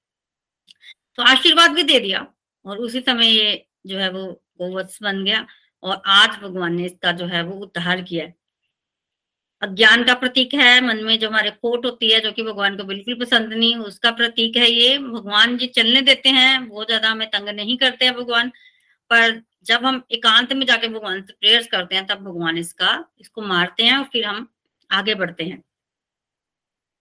[1.17, 2.25] तो आशीर्वाद भी दे दिया
[2.65, 4.25] और उसी समय ये जो है वो
[4.61, 5.45] गोवत्स बन गया
[5.83, 8.35] और आज भगवान ने इसका जो है वो उद्धार किया है।
[9.61, 12.83] अज्ञान का प्रतीक है, मन में जो हमारे खोट होती है, जो कि भगवान को
[12.83, 17.27] बिल्कुल पसंद नहीं, उसका प्रतीक है ये। भगवान जी चलने देते हैं बहुत ज़्यादा हमें
[17.29, 18.51] तंग नहीं करते हैं भगवान
[19.09, 23.41] पर जब हम एकांत में जाके भगवान से प्रेयर्स करते हैं, तब भगवान इसका, इसको
[23.43, 24.47] मारते हैं और फिर हम
[24.89, 25.61] आगे बढ़ते हैं।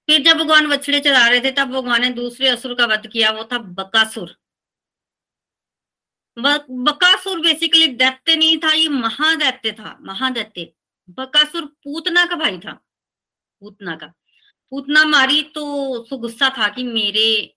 [0.09, 3.31] फिर जब भगवान बछड़े चला रहे थे, तब भगवान ने दूसरे असुर का वध किया,
[3.31, 4.37] वो था बकासुर।
[6.37, 10.73] बकासुर बेसिकली दैत्य नहीं था, ये महादैत्य था, महादैत्य।
[11.09, 12.73] बकासुर पूतना का भाई था,
[13.62, 14.07] पूतना का।
[14.73, 17.55] पूतना मारी तो उसको गुस्सा था कि मेरे,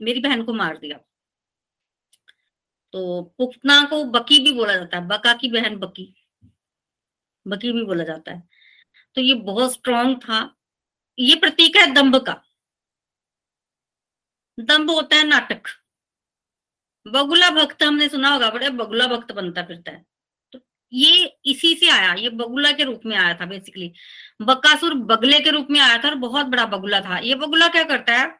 [0.00, 0.98] मेरी बहन को मार दिया।
[2.92, 6.14] तो पुतना को बकी भी बोला जाता है, बका की बहन बकी
[7.48, 8.48] बकी भी बोला जाता है।
[9.14, 10.56] तो ये बहुत स्ट्रॉन्ग था।
[11.18, 12.42] ये प्रतीक है दम्भ का।
[14.60, 15.62] दम्भ होता है नाटक।
[17.06, 20.06] बगुला भक्त, हमने सुना होगा, बड़े बगुला भक्त बनता फिरता है।
[20.52, 20.60] तो
[20.92, 23.92] ये इसी से आया, ये बगुला के रूप में आया था बेसिकली
[24.42, 27.82] बकासुर बगले के रूप में आया था और बहुत बड़ा बगुला था। ये बगुला क्या
[27.82, 28.38] करता है?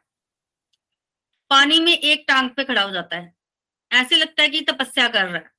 [1.49, 3.42] पानी में एक टांग पे खड़ा हो जाता है।
[3.93, 5.51] ऐसे लगता है कि तपस्या कर रहा है।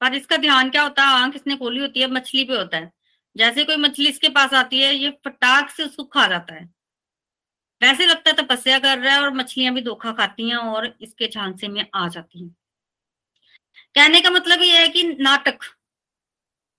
[0.00, 1.08] पर इसका ध्यान क्या होता है?
[1.08, 2.92] आँख इसने खोली होती है, मछली पे होता है।
[3.36, 6.64] जैसे कोई मछली इसके पास आती है, ये फटाक से उसको खा जाता है।
[7.82, 11.28] वैसे लगता है तपस्या कर रहा है और मछलियाँ भी धोखा खाती हैं और इसके
[11.28, 12.56] झांसे में आ जाती हैं।
[13.94, 15.58] कहने का मतलब ये है कि नाटक।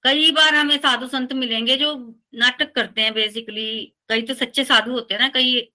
[0.03, 1.93] कई बार हमें साधु संत मिलेंगे जो
[2.33, 5.71] नाटक करते हैं बेसिकली कई तो सच्चे साधु होते हैं ना, कई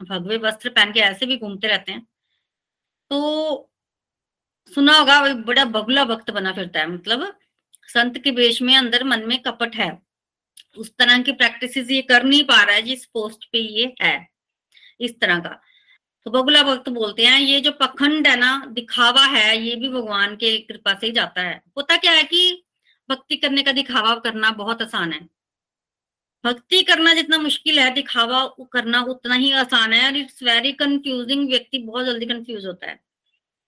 [0.00, 2.06] भगवे वस्त्र पहन के ऐसे भी घूमते रहते हैं।
[3.10, 3.70] तो
[4.72, 7.38] सुना होगा बड़ा बगुला भक्त बना फिरता है मतलब
[7.88, 10.02] संत के वेश में अंदर मन में कपट है।
[10.76, 14.28] उस तरह की प्रैक्टिस ये कर नहीं पा रहा है, जिस पोस्ट पे ये है,
[15.00, 15.62] इस तरह का।
[16.24, 20.36] तो बगुला भक्त बोलते हैं, ये जो पखंड है ना, दिखावा है, ये भी भगवान
[20.36, 22.64] के कृपा से ही जाता है। होता क्या है कि
[23.08, 25.28] भक्ति करने का दिखावा करना बहुत आसान है।
[26.44, 31.48] भक्ति करना जितना मुश्किल है, दिखावा करना उतना ही आसान है, और इट्स वेरी कंफ्यूजिंग
[31.48, 33.03] व्यक्ति बहुत जल्दी कंफ्यूज होता है।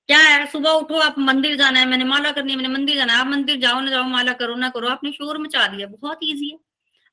[0.09, 0.47] क्या है?
[0.47, 3.27] सुबह उठो, आप मंदिर जाना है, मैंने माला करनी है, मैंने मंदिर जाना है। आप
[3.27, 6.59] मंदिर जाओ ना, जाओ, माला करो, ना करो, आपने शोर मचा दिया, बहुत ईजी है।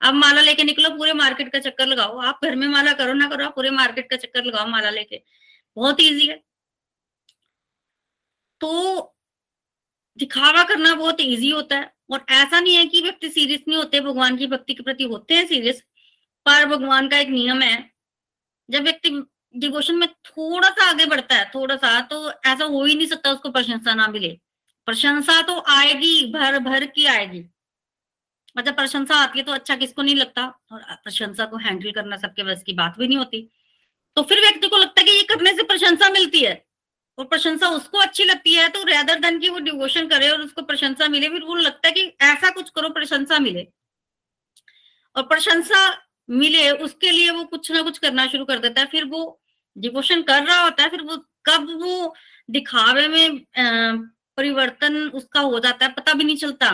[0.02, 3.30] आप माला लेके निकलो, पूरे मार्केट का चक्कर लगाओ। आप घर में माला करो, ना
[3.30, 5.22] करो, आप पूरे मार्केट का चक्कर लगाओ माला लेके।
[5.76, 6.44] बहुत ईजी है।
[8.62, 9.16] तो
[10.18, 14.00] दिखावा करना बहुत ईजी होता है। और ऐसा नहीं है कि व्यक्ति सीरियस नहीं होते,
[14.02, 15.82] भगवान की भक्ति के प्रति होते हैं सीरियस
[16.46, 17.92] पर भगवान का एक नियम है,
[18.70, 19.10] जब व्यक्ति
[19.56, 23.32] डिवोशन में थोड़ा सा आगे बढ़ता है, थोड़ा सा तो ऐसा हो ही नहीं सकता
[23.32, 24.30] उसको प्रशंसा ना मिले।
[24.88, 27.44] प्रशंसा तो आएगी, भर भर की आएगी।
[28.58, 30.46] मतलब प्रशंसा आती है तो अच्छा किसको नहीं लगता?
[30.72, 33.50] और प्रशंसा को हैंडल करना सबके बस की बात भी नहीं होती।
[34.18, 36.64] तो फिर व्यक्ति को लगता है कि ये करने से प्रशंसा मिलती है।
[37.18, 40.62] और प्रशंसा उसको अच्छी लगती है तो रेदर देन की वो डिवोशन करे और उसको
[40.62, 43.68] प्रशंसा मिले, फिर वो लगता है कि ऐसा कुछ करो, प्रशंसा मिले।
[45.16, 45.82] और प्रशंसा
[46.30, 49.40] मिले, उसके लिए वो कुछ ना कुछ करना शुरू कर देता है, फिर वो
[49.76, 52.14] डिवोशन कर रहा होता है, फिर वो कब वो
[52.50, 53.40] दिखावे में
[54.38, 56.72] परिवर्तन उसका हो जाता है, पता भी नहीं चलता।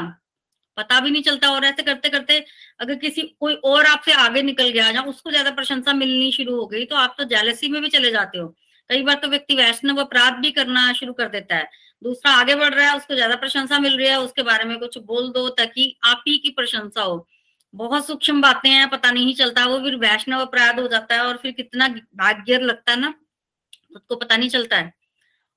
[0.78, 2.38] पता भी नहीं चलता और ऐसे करते करते
[2.80, 6.66] अगर किसी, कोई और आपसे आगे निकल गया, या उसको ज़्यादा प्रशंसा मिलनी शुरू हो
[6.68, 8.48] गई तो आप तो जेलसी में भी चले जाते हो।
[8.90, 11.70] कई बार तो व्यक्ति वैष्णव अपराध भी करना शुरू कर देता है।
[12.02, 14.98] दूसरा आगे बढ़ रहा है, उसको ज़्यादा प्रशंसा मिल रही है, उसके बारे में कुछ
[15.00, 17.18] बोल दो ताकि आप ही की प्रशंसा हो।
[17.74, 21.38] बहुत सूक्ष्म बातें हैं, पता नहीं चलता, वो फिर वैष्णव अपराध हो जाता है और
[21.38, 23.12] फिर कितना भाग्य लगता है ना,
[23.94, 24.94] खुद को पता नहीं चलता है।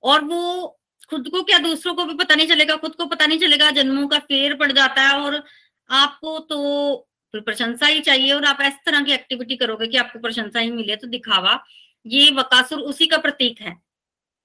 [0.02, 0.78] और वो
[1.10, 4.06] खुद को क्या, दूसरों को भी पता नहीं चलेगा, खुद को पता नहीं चलेगा, जन्मों
[4.08, 5.42] का फेर पड़ जाता है और
[5.90, 10.60] आपको तो प्रशंसा ही चाहिए और आप इस तरह की एक्टिविटी करोगे कि आपको प्रशंसा
[10.60, 11.62] ही मिले तो दिखावा,
[12.06, 13.76] ये वकासुर उसी का प्रतीक है।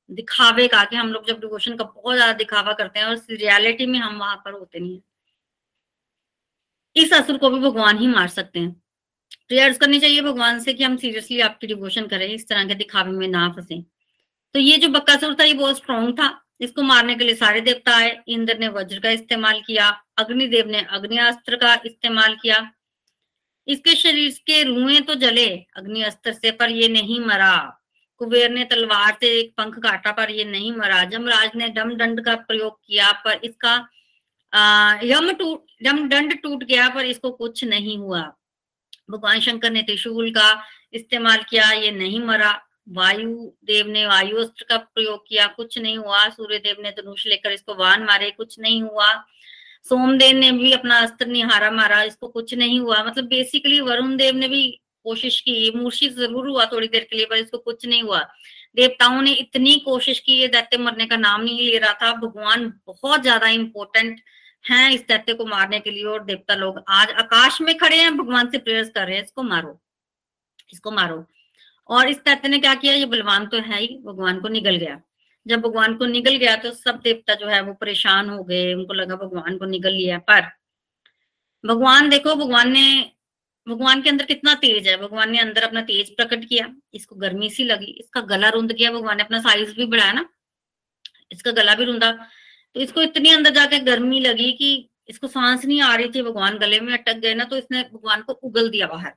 [0.10, 3.86] दिखावे का कि हम लोग जब डिवोशन का बहुत ज़्यादा दिखावा करते हैं और रियलिटी
[3.86, 5.02] में हम वहाँ पर होते नहीं है।
[6.98, 8.72] इस असुर को भी भगवान ही मार सकते हैं।
[9.48, 13.12] प्रेयर्स करनी चाहिए भगवान से कि हम सीरियसली आपकी डिवोशन करें, इस तरह के दिखावे
[13.12, 13.82] में ना फंसे।
[14.54, 17.96] तो ये जो बक्कासुर था, ये बहुत स्ट्रॉन्ग था। इसको मारने के लिए सारे देवता
[17.98, 22.72] आए, इंद्र ने वज्र का इस्तेमाल किया, अग्निदेव ने अग्निअस्त्र का इस्तेमाल किया।
[23.68, 27.84] इसके शरीर के रुए तो जले अग्नि अस्त्र से, पर ये नहीं मरा।
[28.18, 32.26] कुबेर ने तलवार से एक पंख काटा, पर ये नहीं मरा। जमराज ने डम दंड
[32.26, 33.78] का प्रयोग किया, पर इसका
[35.04, 38.22] यम टूट, यम दंड टूट गया, पर इसको कुछ नहीं हुआ।
[39.12, 40.50] भगवान शंकर ने त्रिशूल का
[40.94, 42.52] इस्तेमाल किया, ये नहीं मरा।
[42.90, 43.30] वायु
[43.66, 47.52] देव ने वायु अस्त्र का प्रयोग किया, कुछ नहीं हुआ। सूर्य देव ने धनुष लेकर
[47.52, 49.12] इसको वान मारे, कुछ नहीं हुआ।
[49.86, 54.36] सोमदेव ने भी अपना अस्त्र निहारा मारा, इसको कुछ नहीं हुआ। मतलब बेसिकली वरुण देव
[54.36, 54.70] ने भी
[55.06, 58.20] कोशिश की मूर्छित ज़रूर हुआ थोड़ी देर के लिए, पर इसको कुछ नहीं हुआ।
[58.76, 62.68] देवताओं ने इतनी कोशिश की, ये दैत्य मरने का नाम नहीं ले रहा था। भगवान
[62.88, 64.20] बहुत ज़्यादा इंपॉर्टेंट
[64.68, 68.16] हैं इस दैत्य को मारने के लिए और देवता लोग आज आकाश में खड़े हैं,
[68.18, 69.80] भगवान से प्रेयर्स कर रहे हैं, इसको मारो
[70.74, 71.26] इसको मारो।
[71.90, 72.94] और इस दैत्य ने क्या किया?
[72.94, 75.02] ये बलवान तो है ही, भगवान को निगल गया।
[75.46, 78.94] जब भगवान को निगल गया तो सब देवता जो है वो परेशान हो गए, उनको
[78.94, 80.50] लगा भगवान को निगल लिया पर
[81.64, 83.12] भगवान देखो, भगवान ने,
[83.68, 87.50] भगवान के अंदर कितना तेज है, भगवान ने अंदर अपना तेज प्रकट किया, इसको गर्मी
[87.50, 90.26] सी लगी, इसका गला रुंद गया भगवान ने अपना साइज़ भी बढ़ाया ना,
[91.32, 92.12] इसका गला भी रुंदा
[92.78, 96.80] इसको इतनी अंदर जाके गर्मी लगी कि इसको सांस नहीं आ रही थी, भगवान गले
[96.80, 99.14] में अटक गए ना तो इसने भगवान को उगल दिया बाहर।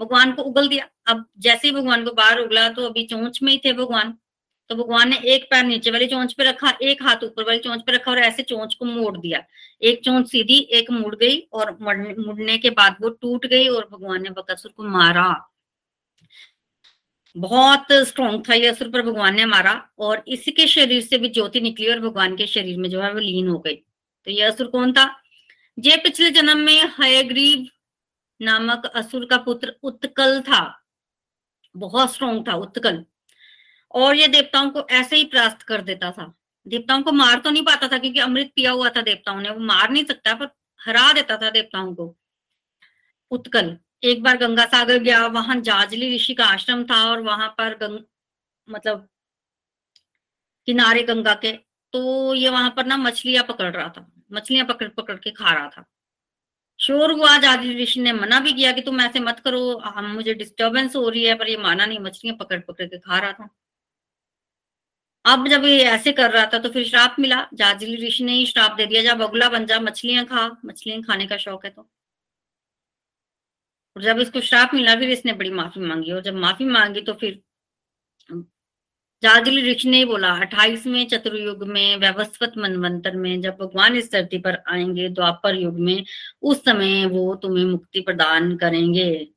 [0.00, 3.52] भगवान को उगल दिया। अब जैसे ही भगवान को बाहर उगला तो अभी चोंच में
[3.52, 4.14] ही थे भगवान।
[4.70, 7.80] तो भगवान ने एक पैर नीचे वाली चोंच पे रखा, एक हाथ ऊपर वाली चोंच
[7.86, 9.42] पे रखा और ऐसे चोंच को मोड़ दिया।
[9.82, 14.22] एक चोंच सीधी, एक मुड़ गई और मुड़ने के बाद वो टूट गई और भगवान
[14.22, 15.28] ने बकासुर को मारा।
[17.36, 21.28] बहुत स्ट्रॉन्ग था ये असुर पर भगवान ने मारा और इसी के शरीर से भी
[21.28, 23.74] ज्योति निकली और भगवान के शरीर में जो है वो लीन हो गई।
[24.24, 25.22] तो ये असुर कौन था?
[25.78, 27.68] ये पिछले जन्म में हयग्रीव
[28.42, 30.84] नामक असुर का पुत्र उत्कल था।
[31.76, 33.04] बहुत स्ट्रॉन्ग था, उत्कल।
[33.94, 36.34] और ये देवताओं को ऐसे ही प्रास्त कर देता था।
[36.68, 39.60] देवताओं को मार तो नहीं पाता था क्योंकि अमृत पिया हुआ था देवताओं ने। वो
[39.60, 40.48] मार नहीं सकता, पर
[40.84, 42.16] हरा देता था देवताओं को।
[43.30, 47.76] उत्कल। एक बार गंगा सागर गया, वहाँ जाजली ऋषि का आश्रम था और वहाँ पर
[47.78, 47.98] गंग
[48.68, 49.08] मतलब
[50.68, 51.52] किनारे गंगा के
[51.94, 55.68] तो ये वहाँ पर ना मछलियाँ पकड़ रहा था, मछलियाँ पकड़ पकड़ के खा रहा
[55.68, 55.84] था।
[56.78, 60.34] शोर हुआ, जाजली ऋषि ने मना भी किया कि तुम ऐसे मत करो, हम, मुझे
[60.34, 63.48] डिस्टरबेंस हो रही है, पर ये माना नहीं, मछलियाँ पकड़ पकड़ के खा रहा था।
[65.24, 68.46] अब जब ये ऐसे कर रहा था तो फिर श्राप मिला, जाजली ऋषि ने ही
[68.46, 71.88] श्राप दे दिया जब अगला बन जा, मछलियाँ खा, मछलियाँ खाने का शौक है तो।
[74.00, 77.12] और जब इसको श्राप मिला, फिर इसने बड़ी माफ़ी मांगी और जब माफ़ी मांगी तो
[77.12, 77.40] फिर
[79.22, 84.62] जाजली ऋषि ने बोला, अट्ठाईसवें चतुर्युग में व्यवस्वत मनवंतर में जब भगवान इस धरती पर
[84.68, 86.04] आएँगे, द्वापर युग में,
[86.42, 89.28] उस समय वो तुम्हें मुक्ति प्रदान करेंगे।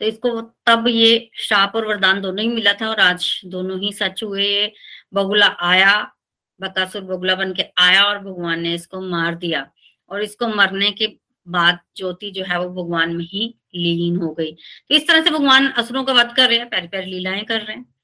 [0.00, 3.92] तो इसको तब ये श्राप और वरदान दोनों ही मिला था और आज दोनों ही
[3.92, 4.72] सच हुए।
[5.14, 6.12] बगुला आया,
[6.60, 9.70] बकासुर बगुला बन के आया और भगवान ने इसको मार दिया।
[10.08, 11.06] और इसको मरने के
[11.48, 15.30] बाद ज्योति जो है वो भगवान में ही लीन हो गई। तो इस तरह से
[15.30, 17.94] भगवान असुरों का वध कर रहे हैं, प्यारी प्यारी लीलाएँ कर रहे हैं।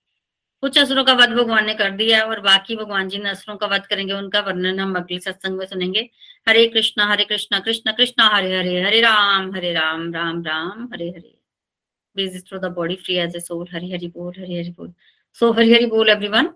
[0.60, 3.86] कुछ असुरों का वध भगवान ने कर दिया और बाकी भगवान जिन असुरों का वध
[3.86, 6.10] करेंगे, उनका वर्णन हम अगले सत्संग में सुनेंगे।
[6.48, 11.08] Hare Krishna Hare Krishna, Krishna, Krishna, Hare Hare Hare Ram Hare Ram Ram Ram, Hare
[11.08, 11.38] Hare.
[12.18, 14.92] Breathes through the body free as a soul Hare, Hari बोल, हरे, हरि बोल।
[15.34, 16.50] सो हरि हरि बोल एवरीवन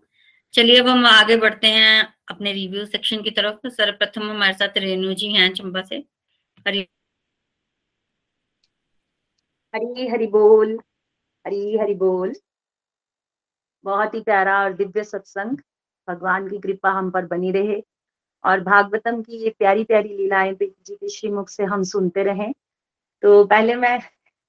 [0.52, 5.14] चलिए अब हम आगे बढ़ते हैं अपने रिव्यू सेक्शन की तरफ़। सर्वप्रथम हमारे साथ रेणु
[5.14, 5.96] जी हैं चंबा से।
[6.68, 6.86] हरि
[9.74, 10.78] हरी हरि बोल,
[11.44, 12.32] हरी हरि बोल।
[13.84, 15.56] बहुत ही प्यारा और दिव्य सत्संग।
[16.08, 17.80] भगवान की कृपा हम पर बनी रहे
[18.44, 22.52] और भागवतम की ये प्यारी प्यारी लीलाएँ जी के श्रीमुख से हम सुनते रहे।
[23.22, 23.98] तो पहले मैं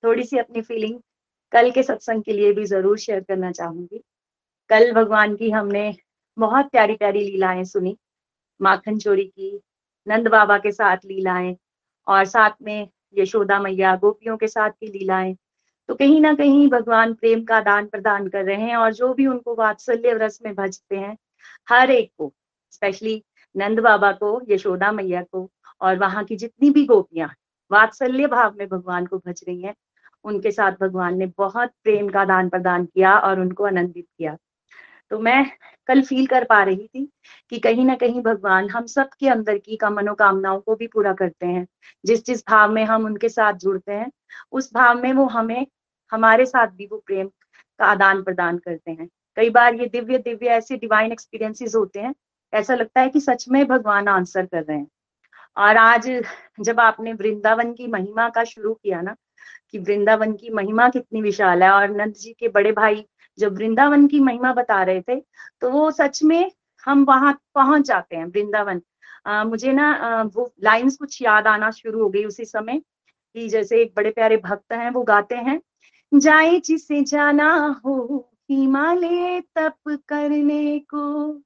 [0.04, 1.00] थोड़ी सी अपनी फीलिंग
[1.54, 4.04] कल के सत्संग के लिए भी ज़रूर शेयर करना चाहूँगी।
[4.70, 5.94] कल भगवान की हमने
[6.38, 7.98] बहुत प्यारी प्यारी लीलाएँ सुनी।
[8.60, 9.60] माखन चोरी की,
[10.08, 11.56] नंद बाबा के साथ लीलाएँ
[12.08, 15.36] और साथ में यशोदा मैया गोपियों के साथ की लीलाएँ।
[15.90, 19.28] तो कहीं ना कहीं भगवान प्रेम का दान प्रदान कर रहे हैं और जो भी
[19.28, 21.18] उनको वात्सल्य रस में भजते हैं,
[21.70, 22.34] हर एक को
[22.72, 23.24] स्पेशली
[23.56, 25.50] नंद बाबा को, यशोदा मैया को
[25.82, 27.30] और वहाँ की जितनी भी गोपियाँ
[27.72, 29.76] वात्सल्य भाव में भगवान को भज रही हैं,
[30.24, 34.38] उनके साथ भगवान ने बहुत प्रेम का दान प्रदान किया और उनको आनंदित किया।
[35.14, 35.46] तो मैं
[35.88, 37.10] कल फील कर पा रही थी
[37.50, 41.14] कि कहीं ना कहीं भगवान हम सब के अंदर की का मनोकामनाओं को भी पूरा
[41.14, 41.68] करते हैं।
[42.06, 44.12] जिस जिस भाव में हम उनके साथ जुड़ते हैं,
[44.52, 45.68] उस भाव में वो हमें,
[46.12, 47.28] हमारे साथ भी वो प्रेम
[47.80, 52.16] का आदान प्रदान करते हैं। कई बार ये दिव्य दिव्य ऐसे डिवाइन एक्सपीरियंसेस होते हैं,
[52.54, 54.88] ऐसा लगता है कि सच में भगवान आंसर कर रहे हैं।
[55.58, 56.24] और आज
[56.60, 59.16] जब आपने वृंदावन की महिमा का शुरू किया ना,
[59.72, 63.06] कि वृंदावन की महिमा कितनी विशाल है और नंद जी के बड़े भाई
[63.38, 65.20] जब वृंदावन की महिमा बता रहे थे
[65.62, 66.52] तो वो सच में
[66.84, 68.82] हम वहाँ पहुँच जाते हैं वृंदावन।
[69.48, 72.80] मुझे ना वो लाइंस कुछ याद आना शुरू हो गई उसी समय
[73.36, 75.62] कि जैसे एक बड़े प्यारे भक्त हैं, वो गाते हैं,
[76.12, 81.42] जाए जिसे जाना हो, हिमालय तप करने को।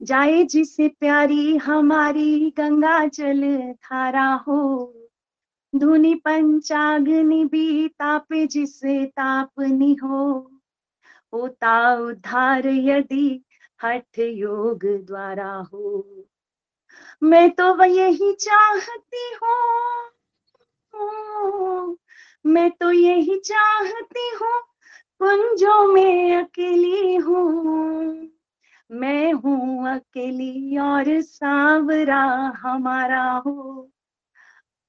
[0.00, 4.94] जाए जिसे प्यारी हमारी गंगा जल धारा हो।
[5.72, 10.51] धुनि पंचाग्नि भी तापे जिसे तापनी हो।
[11.32, 13.42] होता उद्धार यदि
[13.84, 16.04] हठ योग द्वारा हो।
[17.22, 19.24] मैं तो वह यही चाहती
[20.92, 21.96] हूँ,
[22.44, 24.60] मैं तो यही चाहती हूँ,
[25.20, 28.28] कुंजों में अकेली हूँ।
[28.90, 32.22] मैं हूँ अकेली और सांवरा
[32.58, 33.88] हमारा हो।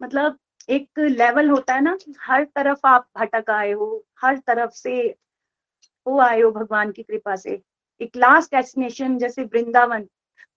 [0.01, 0.37] मतलब
[0.69, 5.15] एक लेवल होता है ना, हर तरफ़ आप भटक आए हो, हर तरफ़ से
[6.07, 7.61] हो आए हो भगवान की कृपा से।
[8.01, 10.07] एक लास्ट डेस्टिनेशन जैसे वृंदावन,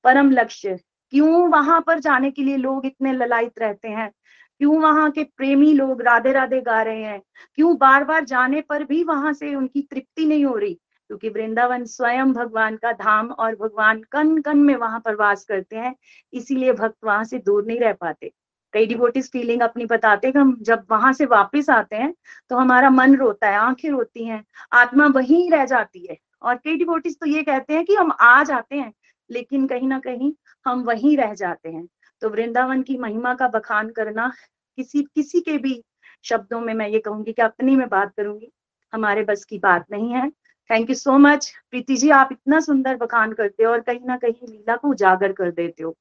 [0.04, 0.78] परम लक्ष्य।
[1.10, 4.10] क्यों वहाँ पर जाने के लिए लोग इतने ललायत रहते हैं?
[4.58, 7.22] क्यों वहाँ के प्रेमी लोग राधे राधे गा रहे हैं?
[7.54, 10.74] क्यों बार बार जाने पर भी वहाँ से उनकी तृप्ति नहीं हो रही?
[10.74, 15.76] क्योंकि वृंदावन स्वयं भगवान का धाम और भगवान कन कन में वहाँ पर वास करते
[15.76, 15.96] हैं,
[16.32, 18.32] इसीलिए भक्त वहाँ से दूर नहीं रह पाते।
[18.74, 22.12] कई डिवोटिस फीलिंग अपनी बताते हैं हम जब वहाँ से वापस आते हैं
[22.50, 26.76] तो हमारा मन रोता है, आँखें रोती हैं, आत्मा वहीं रह जाती है। और कई
[26.76, 28.92] डिवोटिस तो ये कहते हैं कि हम आ जाते हैं,
[29.30, 30.32] लेकिन कहीं ना कहीं
[30.66, 31.86] हम वहीं रह जाते हैं।
[32.22, 34.32] तो वृंदावन की महिमा का बखान करना
[34.78, 35.82] किसी किसी के भी
[36.24, 38.50] शब्दों में मैं ये कहूँगी कि अपनी में बात करूँगी,
[38.92, 40.30] हमारे बस की बात नहीं है।
[40.70, 44.16] Thank you so much Preeti ji, आप इतना सुंदर बखान करते हो और कहीं ना
[44.16, 45.96] कहीं लीला को उजागर कर देते हो।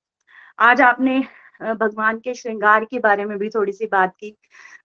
[0.59, 1.23] आज आपने
[1.61, 4.35] भगवान के श्रृंगार के बारे में भी थोड़ी सी बात की।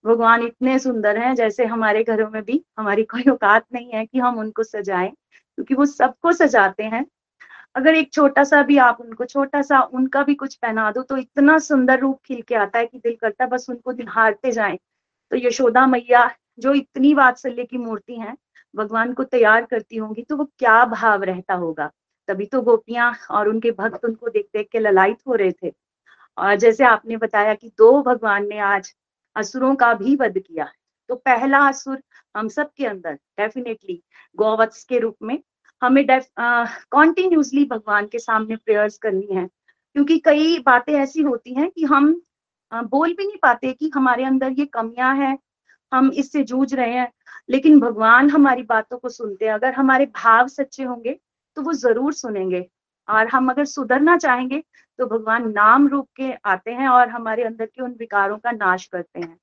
[0.05, 4.19] भगवान इतने सुंदर हैं, जैसे हमारे घरों में भी हमारी कोई औकात नहीं है कि
[4.19, 7.05] हम उनको सजाएँ, क्योंकि वो सबको सजाते हैं।
[7.75, 11.17] अगर एक छोटा सा भी आप उनको छोटा सा उनका भी कुछ पहना दो तो
[11.17, 14.77] इतना सुंदर रूप खिल के आता है कि दिल करता है बस उनको निहारते जाए।
[15.31, 16.29] तो यशोदा मैया,
[16.59, 18.35] जो इतनी वात्सल्य की मूर्ति है,
[18.75, 21.91] भगवान को तैयार करती होंगी तो वो क्या भाव रहता होगा?
[22.29, 25.71] तभी तो गोपियाँ और उनके भक्त उनको देख देख के ललायत हो रहे थे।
[26.37, 28.93] और जैसे आपने बताया कि दो भगवान ने आज
[29.35, 30.69] असुरों का भी वध किया
[31.09, 32.01] तो पहला असुर
[32.35, 34.01] हम सब के अंदर डेफिनेटली
[34.37, 35.37] गौवत्स के रूप में
[35.81, 36.05] हमें
[36.91, 39.45] कॉन्टिन्यूसली भगवान के सामने प्रेयर्स करनी है।
[39.95, 42.21] क्योंकि कई बातें ऐसी होती हैं कि हम
[42.71, 45.37] आ, बोल भी नहीं पाते कि हमारे अंदर ये कमियाँ हैं
[45.91, 47.11] हम इससे जूझ रहे हैं।
[47.49, 51.17] लेकिन भगवान हमारी बातों को सुनते हैं। अगर हमारे भाव सच्चे होंगे
[51.57, 52.65] तो वो ज़रूर सुनेंगे।
[53.11, 54.63] और हम अगर सुधरना चाहेंगे
[54.99, 58.85] तो भगवान नाम रूप के आते हैं और हमारे अंदर के उन विकारों का नाश
[58.85, 59.37] करते हैं।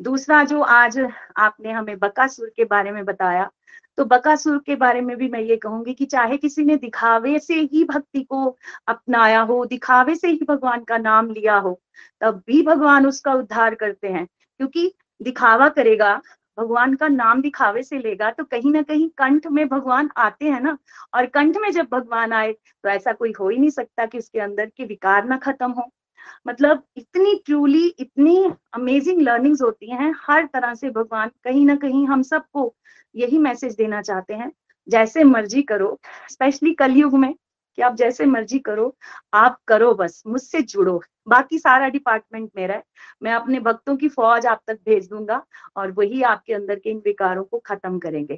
[0.00, 0.98] दूसरा जो आज
[1.36, 3.50] आपने हमें बकासुर के बारे में बताया
[3.98, 7.54] तो बकासुर के बारे में भी मैं ये कहूँगी कि चाहे किसी ने दिखावे से
[7.62, 8.56] ही भक्ति को
[8.88, 11.80] अपनाया हो, दिखावे से ही भगवान का नाम लिया हो,
[12.20, 14.26] तब भी भगवान उसका उद्धार करते हैं।
[14.60, 16.20] क्योंकि दिखावा करेगा
[16.58, 20.60] भगवान का नाम दिखावे से लेगा तो कहीं ना कहीं कंठ में भगवान आते हैं
[20.60, 20.76] ना,
[21.14, 24.40] और कंठ में जब भगवान आए तो ऐसा कोई हो ही नहीं सकता कि उसके
[24.40, 25.90] अंदर के विकार ना खत्म हो।
[26.46, 28.36] मतलब इतनी ट्रूली इतनी
[28.74, 32.74] अमेजिंग लर्निंग्स होती हैं, हर तरह से भगवान कहीं ना कहीं हम सबको
[33.14, 34.50] यही मैसेज देना चाहते हैं,
[34.88, 35.98] जैसे मर्ज़ी करो
[36.30, 37.34] स्पेशली कलयुग में।
[37.78, 38.94] कि आप जैसे मर्ज़ी करो,
[39.34, 42.82] आप करो बस, मुझसे जुड़ो। बाकी सारा डिपार्टमेंट मेरा है।
[43.22, 45.42] मैं अपने भक्तों की फौज आप तक भेज दूँगा
[45.76, 48.36] और वही आपके अंदर के इन विकारों को खत्म करेंगे।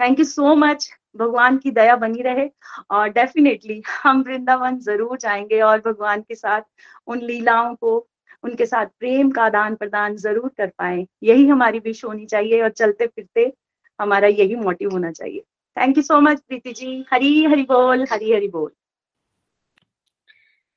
[0.00, 2.48] थैंक यू सो मच भगवान की दया बनी रहे
[2.90, 6.62] और डेफिनेटली हम वृंदावन ज़रूर जाएँगे और भगवान के साथ
[7.06, 7.96] उन लीलाओं को,
[8.44, 12.70] उनके साथ प्रेम का आदान प्रदान ज़रूर कर पाए। यही हमारी विश होनी चाहिए और
[12.70, 13.52] चलते फिरते
[14.00, 15.44] हमारा यही मोटिव होना चाहिए।
[15.78, 18.70] Thank you so much Preeti ji Hari Hari बोल हरी हरी बोल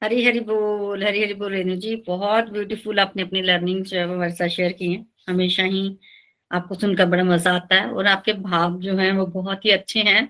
[0.02, 4.06] हरी हरी बोल हरी हरी बोल रेणु जी बहुत ब्यूटीफुल आपने अपनी लर्निंग जो है
[4.08, 5.84] वो वर्षा शेयर की है। हमेशा ही
[6.52, 10.00] आपको सुनकर बड़ा मज़ा आता है और आपके भाव जो हैं वो बहुत ही अच्छे
[10.02, 10.24] हैं।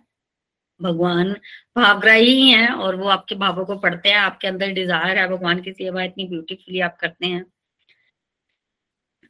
[0.79, 1.31] भगवान
[1.77, 5.61] भावग्राही ही हैं और वो आपके भावों को पढ़ते हैं, आपके अंदर डिज़ायर है, भगवान
[5.61, 7.45] की सेवा इतनी ब्यूटीफुली आप करते हैं।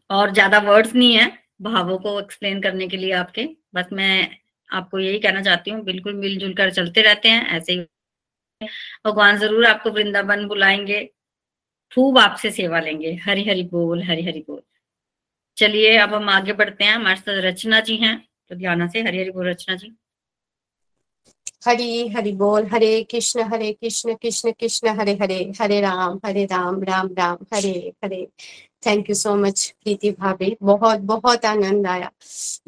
[0.10, 4.41] और ज़्यादा वर्ड्स नहीं है भावों को एक्सप्लेन करने के लिए आपके। बस मैं
[4.72, 7.80] आपको यही कहना चाहती हूँ, बिल्कुल मिलजुल कर चलते रहते हैं, ऐसे ही
[9.06, 11.04] भगवान ज़रूर आपको वृंदावन बुलाएँगे,
[11.92, 14.62] खूब आपसे सेवा लेंगे हरी हरी बोल हरी हरी बोल।
[15.58, 18.18] चलिए, अब हम आगे बढ़ते हैं, हमारे साथ रचना जी हैं
[18.50, 19.96] तो ध्यान से हरी हरी बोल रचना जी।
[21.64, 26.82] हरी, हरि बोल, Hare Krishna Hare Krishna Krishna Krishna, Hare Hare Hare Ram Hare Ram
[26.84, 27.72] Ram Ram, Hare
[28.04, 28.28] Hare.
[28.86, 32.10] Thank you so much Preeti भाभी। बहुत बहुत आनंद आया।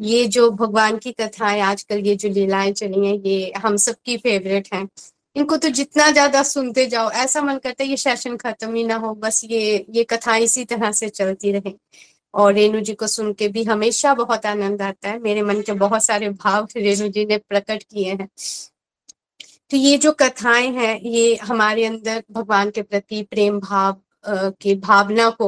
[0.02, 4.68] ये जो भगवान की कथाएँ आजकल ये जो लीलाएँ चली हैं, ये हम सबकी फेवरेट
[4.74, 4.88] हैं।
[5.36, 8.96] इनको तो जितना ज़्यादा सुनते जाओ, ऐसा मन करता है ये सेशन खत्म ही ना
[8.96, 11.74] हो, बस ये ये कथाएँ इसी तरह से चलती रहे।
[12.34, 15.74] और रेणु जी को सुन के भी हमेशा बहुत आनंद आता है। मेरे मन के
[15.76, 18.28] बहुत सारे भाव रेणु जी ने प्रकट किए हैं।
[19.74, 23.96] तो ये जो कथाएँ हैं, ये हमारे अंदर भगवान के प्रति प्रेम भाव
[24.62, 25.48] की भावना को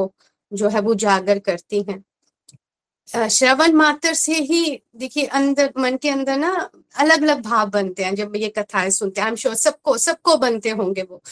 [0.52, 6.36] जो है वो उजागर करती हैं। श्रवण मात्र से ही देखिए अंदर, मन के अंदर
[6.36, 6.50] ना
[6.96, 10.36] अलग अलग भाव बनते हैं जब ये कथाएँ सुनते हैं। आई एम श्योर सबको सबको
[10.36, 11.22] बनते होंगे वो।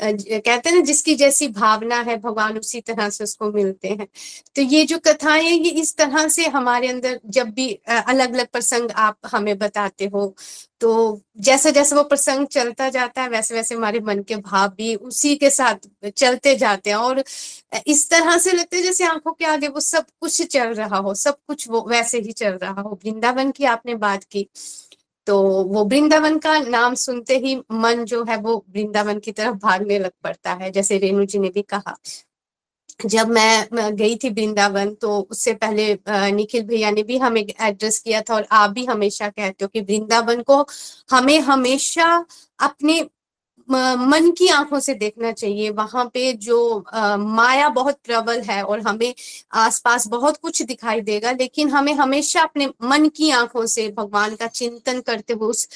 [0.00, 4.06] कहते हैं ना, जिसकी जैसी भावना है, भगवान उसी तरह से उसको मिलते हैं।
[4.56, 8.90] तो ये जो कथाएँ ये इस तरह से हमारे अंदर जब भी अलग अलग प्रसंग
[8.98, 10.34] आप हमें बताते हो
[10.80, 10.88] तो
[11.40, 15.34] जैसा जैसा वो प्रसंग चलता जाता है वैसे वैसे हमारे मन के भाव भी उसी
[15.36, 17.22] के साथ चलते जाते हैं। और
[17.86, 21.36] इस तरह से लगते जैसे आँखों के आगे वो सब कुछ चल रहा हो, सब
[21.48, 24.46] कुछ वो वैसे ही चल रहा हो। वृंदावन की आपने बात की
[25.26, 29.98] तो वो वृंदावन का नाम सुनते ही मन जो है वो वृंदावन की तरफ़ भागने
[29.98, 31.96] लग पड़ता है, जैसे रेणु जी ने भी कहा।
[33.06, 35.98] जब मैं गई थी वृंदावन तो उससे पहले
[36.32, 39.80] निखिल भैया ने भी हमें एड्रेस किया था और आप भी हमेशा कहते हो कि
[39.82, 40.64] वृंदावन को
[41.10, 42.06] हमें हमेशा
[42.58, 43.00] अपने
[43.68, 48.80] मन की आँखों से देखना चाहिए। वहाँ पे जो आ, माया बहुत प्रबल है और
[48.82, 49.12] हमें
[49.56, 54.46] आसपास बहुत कुछ दिखाई देगा लेकिन हमें हमेशा अपने मन की आँखों से भगवान का
[54.48, 55.68] चिंतन करते हुए उस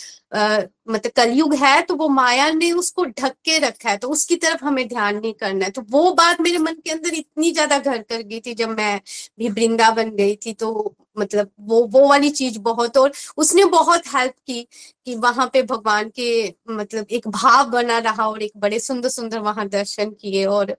[0.91, 4.65] मतलब कलयुग है तो वो माया ने उसको ढक के रखा है तो उसकी तरफ़
[4.65, 7.99] हमें ध्यान नहीं करना है। तो वो बात मेरे मन के अंदर इतनी ज़्यादा घर
[8.03, 9.01] कर गई थी जब मैं
[9.39, 10.73] भी वृंदावन गई थी तो
[11.21, 14.63] मतलब वो वो वाली चीज़ बहुत और उसने बहुत हेल्प की
[15.07, 16.31] कि वहाँ पे भगवान के
[16.71, 20.77] मतलब एक भाव बना रहा और एक बड़े सुंदर सुंदर वहाँ दर्शन किए और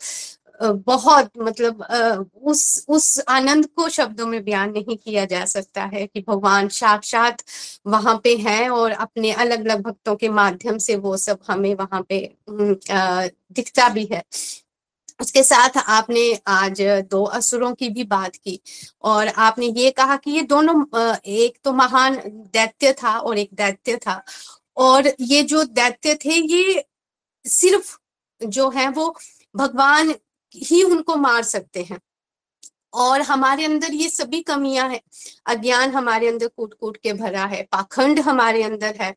[0.59, 1.81] बहुत मतलब
[2.43, 7.43] उस उस आनंद को शब्दों में बयान नहीं किया जा सकता है कि भगवान साक्षात
[7.87, 12.01] वहाँ पे हैं और अपने अलग अलग भक्तों के माध्यम से वो सब हमें वहाँ
[12.09, 12.19] पे
[12.49, 14.23] दिखता भी है।
[15.19, 18.59] उसके साथ आपने आज दो असुरों की भी बात की
[19.03, 20.75] और आपने ये कहा कि ये दोनों
[21.25, 22.15] एक तो महान
[22.53, 24.23] दैत्य था और एक दैत्य था
[24.77, 26.83] और ये जो दैत्य थे ये
[27.45, 27.97] सिर्फ़
[28.41, 29.15] जो है वो
[29.55, 30.13] भगवान
[30.55, 31.99] ही उनको मार सकते हैं
[32.93, 35.01] और हमारे अंदर ये सभी कमियाँ हैं।
[35.47, 39.15] अज्ञान हमारे अंदर कूट कूट के भरा है, पाखंड हमारे अंदर है।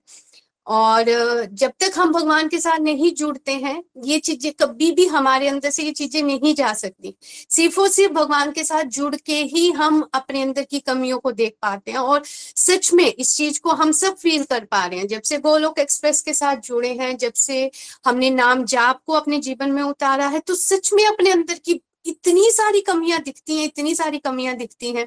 [0.67, 1.05] और
[1.53, 5.71] जब तक हम भगवान के साथ नहीं जुड़ते हैं, ये चीज़ें कभी भी हमारे अंदर
[5.71, 7.15] से ये चीज़ें नहीं जा सकती।
[7.51, 11.33] सिर्फ़ और सिर्फ़ भगवान के साथ जुड़ के ही हम अपने अंदर की कमियों को
[11.33, 14.99] देख पाते हैं और सच में इस चीज़ को हम सब फील कर पा रहे
[14.99, 17.71] हैं। जब से गोलोक एक्सप्रेस के साथ जुड़े हैं, जब से
[18.07, 21.81] हमने नाम जाप को अपने जीवन में उतारा है तो सच में अपने अंदर की
[22.07, 25.07] इतनी सारी कमियाँ दिखती हैं, इतनी सारी कमियाँ दिखती हैं।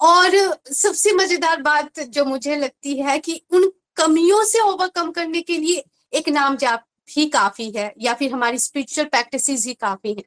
[0.00, 0.30] और
[0.72, 5.84] सबसे मज़ेदार बात जो मुझे लगती है कि उन कमियों से ओवरकम करने के लिए
[6.12, 10.22] एक नाम जाप ही काफ़ी है, या फिर हमारी स्पिरिचुअल प्रैक्टिस ही काफ़ी है।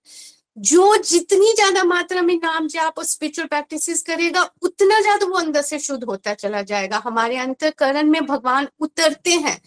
[0.57, 5.61] जो जितनी ज़्यादा मात्रा में नाम जाप और स्पिरिचुअल प्रैक्टिस करेगा, उतना ज़्यादा वो अंदर
[5.61, 9.59] से शुद्ध होता चला जाएगा। हमारे अंतकरण में भगवान उतरते हैं,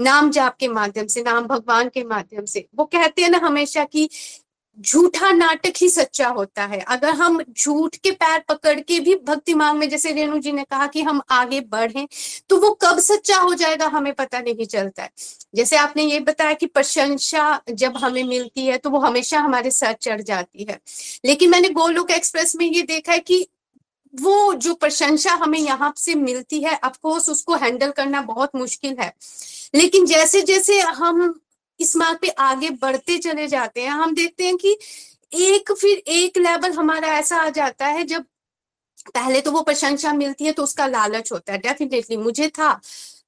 [0.00, 3.84] नाम जाप के माध्यम से, नाम भगवान के माध्यम से। वो कहते हैं ना हमेशा
[3.86, 4.08] कि
[4.78, 9.54] झूठा नाटक ही सच्चा होता है। अगर हम झूठ के पैर पकड़ के भी भक्ति
[9.54, 12.06] मांग में जैसे रेणु जी ने कहा कि हम आगे बढ़े
[12.50, 15.10] तो वो कब सच्चा हो जाएगा हमें पता नहीं चलता है।
[15.54, 19.92] जैसे आपने ये बताया कि प्रशंसा जब हमें मिलती है तो वो हमेशा हमारे सर
[19.92, 20.78] चढ़ जाती है।
[21.24, 23.46] लेकिन मैंने गोलोक एक्सप्रेस में ये देखा है कि
[24.14, 29.12] वो जो प्रशंसा हमें यहाँ से मिलती है अफकोर्स उसको हैंडल करना बहुत मुश्किल है।
[29.74, 31.34] लेकिन जैसे जैसे हम
[31.80, 34.76] इस मार्ग पे आगे बढ़ते चले जाते हैं। हम देखते हैं कि
[35.34, 38.24] एक फिर एक लेवल हमारा ऐसा आ जाता है, जब
[39.14, 42.80] पहले तो वो प्रशंसा मिलती है तो उसका लालच होता है। डेफिनेटली मुझे था,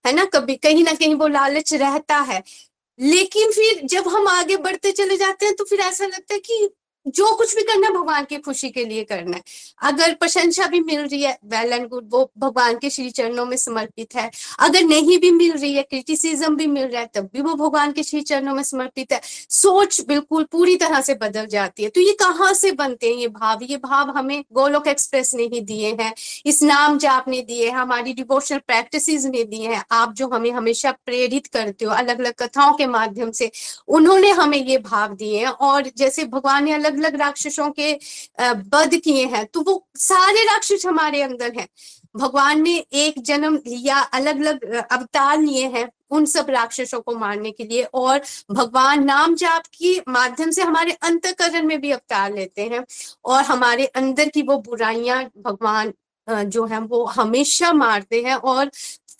[0.06, 0.24] है ना?
[0.26, 2.42] कभी कहीं ना कहीं वो लालच रहता है।
[2.98, 6.68] लेकिन फिर जब हम आगे बढ़ते चले जाते हैं तो फिर ऐसा लगता है कि
[7.08, 9.42] जो कुछ भी करना भगवान की खुशी के लिए करना है।
[9.82, 13.56] अगर प्रशंसा भी मिल रही है वेल एंड गुड वो भगवान के श्री चरणों में
[13.56, 17.40] समर्पित है। अगर नहीं भी मिल रही है क्रिटिसिज्म भी मिल रहा है, तब भी
[17.40, 21.82] वो भगवान के श्री चरणों में समर्पित है। सोच बिल्कुल पूरी तरह से बदल जाती
[21.82, 23.58] है। तो ये कहाँ से बनते हैं ये भाव?
[23.62, 26.14] ये भाव हमें गोलोक एक्सप्रेस ने ही दिए हैं।
[26.46, 30.90] इस नाम जाप ने दिए हमारी डिवोशनल प्रैक्टिस ने दिए हैं। आप जो हमें हमेशा
[30.90, 33.50] प्रेरित करते हो अलग अलग कथाओं के माध्यम से,
[33.88, 37.92] उन्होंने हमें ये भाव दिए हैं। और जैसे भगवान ने अलग अलग राक्षसों के
[38.68, 41.68] बध किए हैं तो वो सारे राक्षस हमारे अंदर हैं।
[42.16, 47.50] भगवान ने एक जन्म लिया अलग अलग अवतार लिए हैं उन सब राक्षसों को मारने
[47.50, 48.20] के लिए और
[48.50, 52.84] भगवान नाम जाप के माध्यम से हमारे अंतकरण में भी अवतार लेते हैं
[53.24, 55.92] और हमारे अंदर की वो बुराइयाँ भगवान
[56.28, 58.70] जो है वो हमेशा मारते हैं और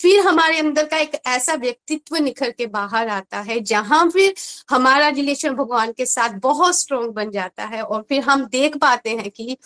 [0.00, 4.34] फिर हमारे अंदर का एक ऐसा व्यक्तित्व निखर के बाहर आता है, जहाँ फिर
[4.70, 9.10] हमारा रिलेशन भगवान के साथ बहुत स्ट्रोंग बन जाता है और फिर हम देख पाते
[9.10, 9.56] हैं कि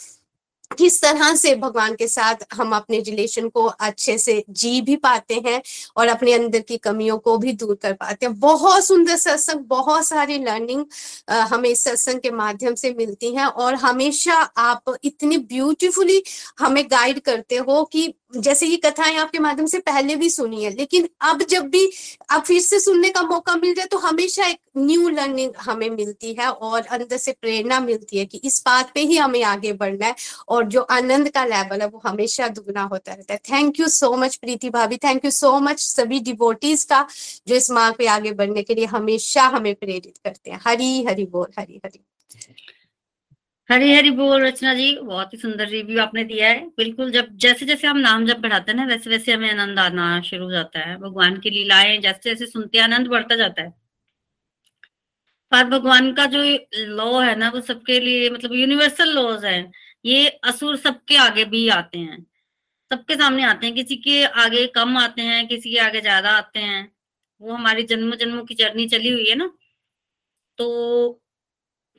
[0.71, 5.35] किस तरह से भगवान के साथ हम अपने रिलेशन को अच्छे से जी भी पाते
[5.47, 5.61] हैं
[5.97, 10.07] और अपने अंदर की कमियों को भी दूर कर पाते हैं। बहुत सुंदर सत्संग, बहुत
[10.07, 10.85] सारी लर्निंग
[11.31, 16.23] हमें इस सत्संग के माध्यम से मिलती हैं और हमेशा आप इतनी ब्यूटीफुली
[16.59, 20.71] हमें गाइड करते हो कि जैसे ये कथाएँ आपके माध्यम से पहले भी सुनी है,
[20.71, 21.85] लेकिन अब जब भी
[22.31, 26.33] अब फिर से सुनने का मौका मिल जाए तो हमेशा एक न्यू लर्निंग हमें मिलती
[26.39, 30.07] है और अंदर से प्रेरणा मिलती है कि इस बात पे ही हमें आगे बढ़ना
[30.07, 30.15] है
[30.49, 34.15] और जो आनंद का लेवल है वो हमेशा दुगना होता रहता है। Thank you so
[34.17, 37.07] much Preeti भाभी। थैंक यू सो मच सभी डिवोटीज का,
[37.49, 41.27] जो इस मार्ग पे आगे बढ़ने के लिए हमेशा हमें प्रेरित करते हैं। हरी हरी
[41.27, 42.05] बोल, हरी हरी।
[43.73, 47.67] हरी हरी बोल रचना जी, बहुत ही सुंदर रिव्यू आपने दिया है। बिल्कुल, जब जैसे
[47.67, 50.81] जैसे हम नाम जब बढ़ाते हैं ना, वैसे वैसे हमें आनंद आना शुरू हो जाता
[50.81, 53.73] है। भगवान की लीलाएँ जैसे जैसे सुनते हैं, आनंद बढ़ता जाता है।
[55.53, 56.39] पर भगवान का जो
[56.97, 59.59] लॉ है ना, वो सबके लिए मतलब यूनिवर्सल लॉज है।
[60.05, 62.23] ये असुर सबके आगे भी आते हैं।
[62.91, 66.61] सबके सामने आते हैं। किसी के आगे कम आते हैं, किसी के आगे ज़्यादा आते
[66.61, 66.83] हैं।
[67.41, 69.51] वो हमारी जन्म जन्मों की जर्नी चली हुई है ना।
[70.59, 71.22] तो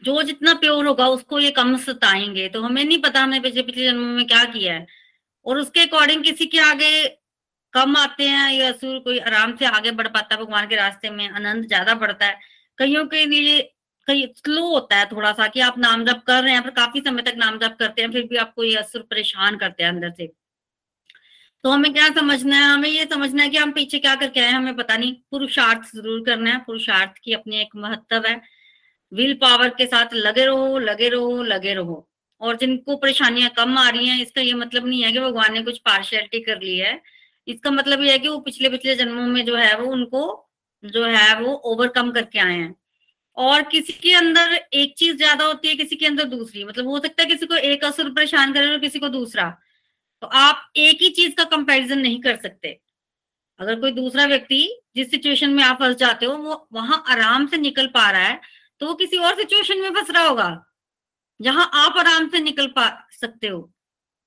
[0.01, 3.85] जो जितना प्योर होगा उसको ये कम सताएँगे। तो हमें नहीं पता हमने पिछले पिछले
[3.85, 4.85] जन्मों में क्या किया है।
[5.45, 7.07] और उसके अकॉर्डिंग किसी के आगे
[7.73, 11.09] कम आते हैं या असुर कोई आराम से आगे बढ़ पाता है, भगवान के रास्ते
[11.09, 12.39] में आनंद ज़्यादा बढ़ता है,
[12.77, 13.61] कईयों के लिए
[14.07, 17.01] कई स्लो होता है थोड़ा सा कि आप नाम जप कर रहे हैं, पर काफ़ी
[17.01, 20.11] समय तक नाम जप करते हैं, फिर भी आपको ये असुर परेशान करते हैं अंदर
[20.11, 20.27] से।
[21.63, 22.63] तो हमें क्या समझना है?
[22.63, 26.23] हमें ये समझना है कि हम पीछे क्या करके आए हमें पता नहीं। पुरुषार्थ ज़रूर
[26.25, 28.41] करना है। पुरुषार्थ की अपनी एक महत्व है।
[29.13, 32.07] विल पावर के साथ लगे रहो लगे रहो लगे रहो।
[32.41, 35.61] और जिनको परेशानियाँ कम आ रही हैं, इसका ये मतलब नहीं है कि भगवान ने
[35.63, 37.01] कुछ पार्शियलिटी कर ली है।
[37.47, 40.49] इसका मतलब ये है कि वो पिछले पिछले जन्मों में जो है, वो उनको
[40.83, 42.75] जो है, वो ओवरकम करके आए हैं।
[43.37, 46.99] और किसी के अंदर एक चीज़ ज़्यादा होती है, किसी के अंदर दूसरी। मतलब हो
[46.99, 49.49] सकता है किसी को एक असुर परेशान करे और किसी को दूसरा।
[50.21, 52.79] तो आप एक ही चीज़ का कंपैरिजन नहीं कर सकते।
[53.59, 57.57] अगर कोई दूसरा व्यक्ति, जिस सिचुएशन में आप फंस जाते हो, वो वहाँ आराम से
[57.57, 58.41] निकल पा रहा है
[58.83, 60.65] तो वो किसी और सिचुएशन में फंस रहा होगा।
[61.41, 63.73] जहाँ आप आराम से निकल पा सकते हो।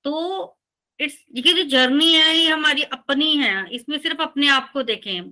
[0.03, 0.57] तो
[0.99, 5.31] इट्स ये जो जर्नी है, ये हमारी अपनी है। इसमें सिर्फ़ अपने आप को देखें।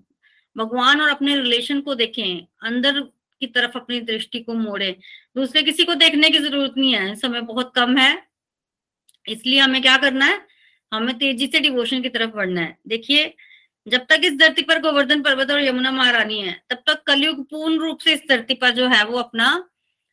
[0.58, 3.02] भगवान और अपने रिलेशन को देखें। अंदर
[3.40, 5.00] की तरफ़ अपनी दृष्टि को मोड़े।
[5.36, 8.28] दूसरे किसी को देखने की ज़रूरत नहीं है। समय बहुत कम है।
[9.30, 10.48] इसलिए हमें क्या करना है?
[10.94, 13.36] हमें तेज़ी से डिवोशन की तरफ़ बढ़ना है। देखिए
[13.88, 17.78] जब तक इस धरती पर गोवर्धन पर्वत और यमुना महारानी है, तब तक कलयुग पूर्ण
[17.80, 19.48] रूप से इस धरती पर जो है वो अपना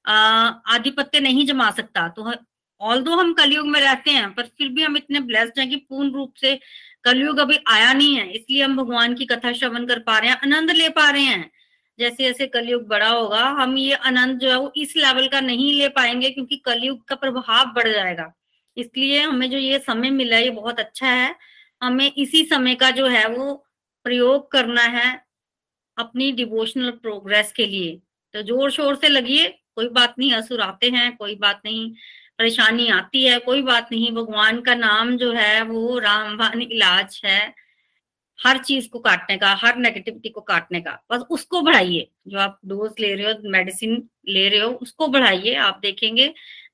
[0.04, 2.32] आधिपत्य नहीं जमा सकता। तो
[2.80, 5.76] ऑल दो हम कलयुग में रहते हैं, पर फिर भी हम इतने ब्लेस्ड हैं कि
[5.78, 6.58] पूर्ण रूप से
[7.04, 10.36] कलयुग अभी आया नहीं है। इसलिए हम भगवान की कथा श्रवण कर पा रहे हैं,
[10.36, 11.50] आनंद ले पा रहे हैं।
[11.98, 15.72] जैसे जैसे कलयुग बड़ा होगा, हम ये आनंद जो है वो इस लेवल का नहीं
[15.72, 18.32] ले पाएँगे क्योंकि कलयुग का प्रभाव बढ़ जाएगा।
[18.76, 21.34] इसलिए हमें जो ये समय मिला है, ये बहुत अच्छा है।
[21.82, 23.54] हमें इसी समय का जो है वो
[24.06, 25.10] प्रयोग करना है
[25.96, 28.00] अपनी डिवोशनल प्रोग्रेस के लिए।
[28.34, 31.90] तो ज़ोर शोर से लगिए, कोई बात नहीं असुर आते हैं, कोई बात नहीं,
[32.38, 37.54] परेशानी आती है, कोई बात नहीं, भगवान का नाम जो है वो रामवान इलाज है
[38.38, 42.58] हर चीज़ को काटने का, हर नेगेटिविटी को काटने का। बस उसको बढ़ाइए, जो आप
[42.66, 46.28] डोज ले रहे हो मेडिसिन ले रहे हो, उसको बढ़ाइए, आप देखेंगे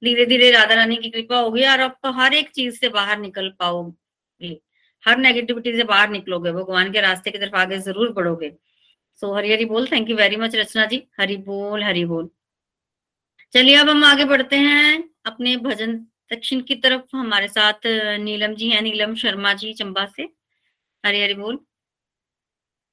[0.04, 3.48] धीरे धीरे राधा रानी की कृपा होगी और आप हर एक चीज़ से बाहर निकल
[3.58, 4.58] पाओगे।
[5.08, 8.50] हर नेगेटिविटी से बाहर निकलोगे भगवान के रास्ते की तरफ़ आगे ज़रूर बढ़ोगे।
[9.18, 11.02] सो so, हरी हरी बोल thank you very much Rachna ji.
[11.20, 12.28] Hari बोल हरी बोल।
[13.52, 15.96] चलिए अब हम आगे बढ़ते हैं अपने भजन
[16.32, 17.86] दक्षिण की तरफ़। हमारे साथ
[18.20, 20.28] नीलम जी हैं नीलम शर्मा जी चंबा से।
[21.04, 21.58] हरी हरी बोल।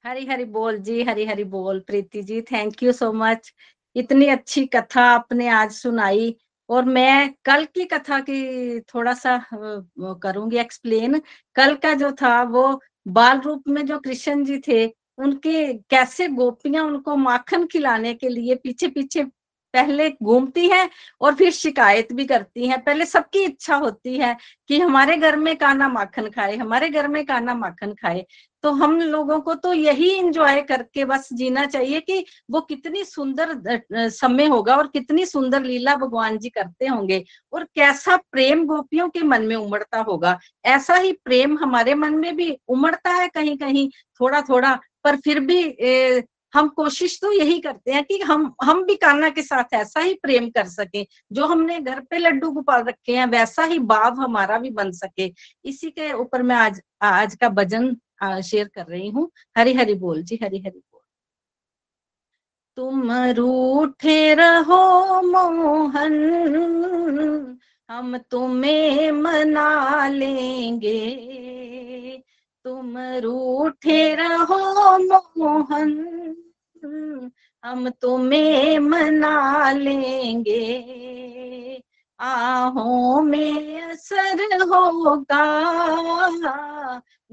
[0.04, 3.52] हरी हरी बोल जी हरी हरी बोल Preeti ji thank you so much
[3.96, 6.34] इतनी अच्छी कथा आपने आज सुनाई।
[6.70, 9.36] और मैं कल की कथा की थोड़ा सा
[10.22, 11.18] करूँगी एक्सप्लेन
[11.56, 14.86] कल का जो था, वो बाल रूप में जो कृष्ण जी थे,
[15.18, 19.24] उनके कैसे गोपियाँ उनको माखन खिलाने के लिए पीछे पीछे
[19.76, 20.88] पहले घूमती है
[21.20, 24.36] और फिर शिकायत भी करती है। पहले सबकी इच्छा होती है
[24.68, 28.24] कि हमारे घर में काना माखन खाए, हमारे घर में काना माखन खाए।
[28.64, 34.08] तो हम लोगों को तो यही इंजॉय करके बस जीना चाहिए कि वो कितनी सुंदर
[34.10, 39.22] समय होगा और कितनी सुंदर लीला भगवान जी करते होंगे और कैसा प्रेम गोपियों के
[39.22, 43.88] मन में उमड़ता होगा। ऐसा ही प्रेम हमारे मन में भी उमड़ता है कहीं कहीं
[44.20, 45.62] थोड़ा थोड़ा पर फिर भी
[46.52, 50.14] हम कोशिश तो यही करते हैं कि हम हम भी कान्हा के साथ ऐसा ही
[50.22, 54.58] प्रेम कर सके, जो हमने घर पे लड्डू गोपाल रखे हैं, वैसा ही भाव हमारा
[54.58, 55.32] भी बन सके।
[55.64, 57.96] इसी के ऊपर मैं आज आज का भजन
[58.42, 61.00] शेयर कर रही हूँ। हरी हरी बोल, जी हरी हरी बोल।
[62.76, 66.14] तुम रूठे रहो मोहन,
[67.88, 71.00] हम तुम्हें मना लेंगे।
[72.66, 76.36] तुम रूठे रहो मोहन।
[77.64, 80.84] हम तुम्हें मना लेंगे।
[82.20, 85.46] आहों में असर होगा।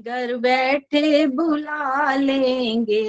[0.00, 3.04] घर बैठे बुला लेंगे।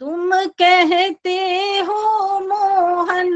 [0.00, 0.30] तुम
[0.60, 1.38] कहते
[1.78, 2.00] हो
[2.40, 3.30] मोहन,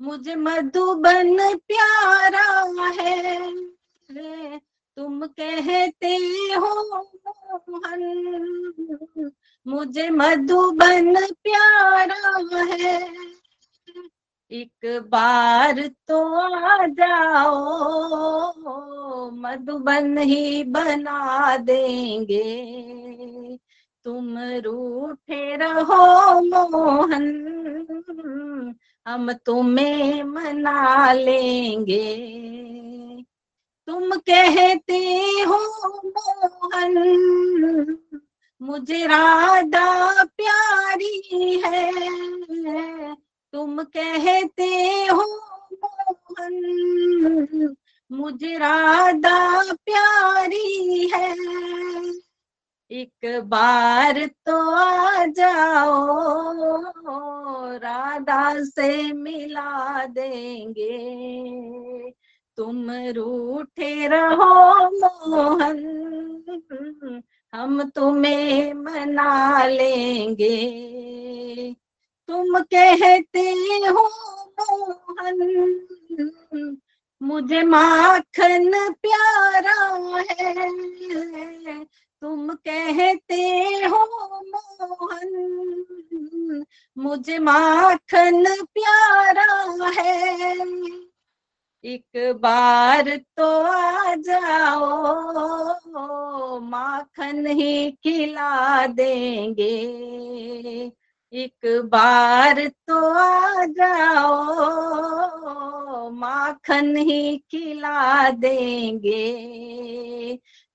[0.00, 1.36] मुझे मधुबन
[1.68, 2.48] प्यारा
[3.00, 3.48] है।
[4.96, 6.16] तुम कहते
[6.54, 6.72] हो
[7.70, 8.02] मोहन,
[9.66, 12.98] मुझे मधुबन प्यारा है।
[14.50, 17.50] एक बार तो आ जाओ,
[19.30, 22.48] मधुबन ही बना देंगे।
[24.04, 27.24] तुम रूठे रहो मोहन,
[29.06, 32.06] हम तुम्हें मना लेंगे।
[33.88, 34.98] तुम कहते
[35.48, 35.58] हो
[36.06, 36.96] मोहन,
[38.60, 43.14] मुझे राधा प्यारी है।
[43.54, 44.70] तुम कहते
[45.06, 45.24] हो
[45.74, 46.56] मोहन,
[48.10, 51.34] मुझे राधा प्यारी है।
[52.90, 56.76] एक बार तो आ जाओ,
[57.76, 60.98] राधा से मिला देंगे।
[62.56, 65.78] तुम रूठे रहो मोहन,
[67.54, 70.56] हम तुम्हें मना लेंगे।
[72.28, 73.50] तुम कहते
[73.88, 74.04] हो
[74.60, 75.38] मोहन,
[77.22, 78.70] मुझे माखन
[79.02, 79.78] प्यारा
[80.30, 80.68] है
[82.22, 83.42] तुम कहते
[83.84, 84.00] हो
[84.46, 85.32] मोहन,
[86.98, 88.44] मुझे माखन
[88.74, 89.52] प्यारा
[90.00, 90.54] है।
[91.84, 94.88] एक बार तो आ जाओ,
[96.60, 99.74] माखन ही खिला देंगे।
[101.32, 104.34] एक बार तो आ जाओ,
[106.10, 109.28] माखन ही खिला देंगे।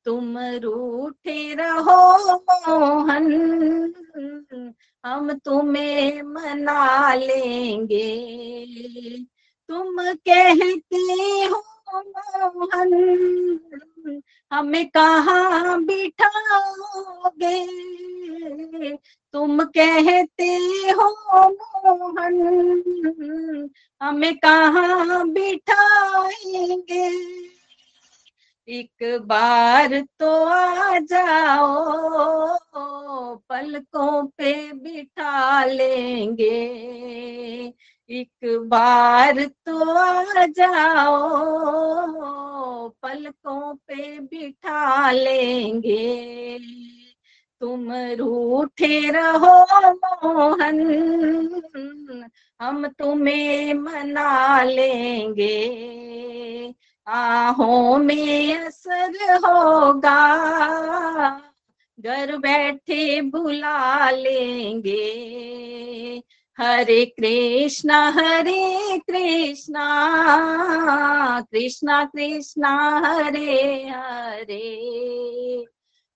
[0.06, 2.02] तुम रूठे रहो
[2.38, 3.28] मोहन,
[5.06, 8.12] हम तुम्हें मना लेंगे।
[9.70, 9.96] तुम
[10.28, 11.02] कहते
[11.46, 11.64] हो
[12.00, 12.94] मोहन,
[14.52, 17.60] हमें कहा बिठाओगे?
[19.34, 20.56] तुम कहते
[20.90, 21.10] हो
[21.50, 22.38] मोहन,
[24.02, 27.10] हमें कहा बिठाएँगे?
[28.68, 31.66] एक बार तो आ जाओ,
[33.50, 36.48] पलकों पे बिठा लेंगे।
[38.10, 41.18] एक बार तो आ जाओ,
[43.04, 46.60] पलकों पे बिठा लेंगे।
[47.62, 49.56] तुम रूठे रहो
[49.94, 50.80] मोहन,
[52.62, 55.56] हम तुम्हें मना लेंगे।
[57.08, 60.26] आहों में असर होगा।
[62.00, 65.12] घर बैठे बुला लेंगे।
[66.60, 69.88] हरे कृष्णा हरे कृष्णा
[71.42, 74.96] कृष्णा कृष्णा, हरे हरे।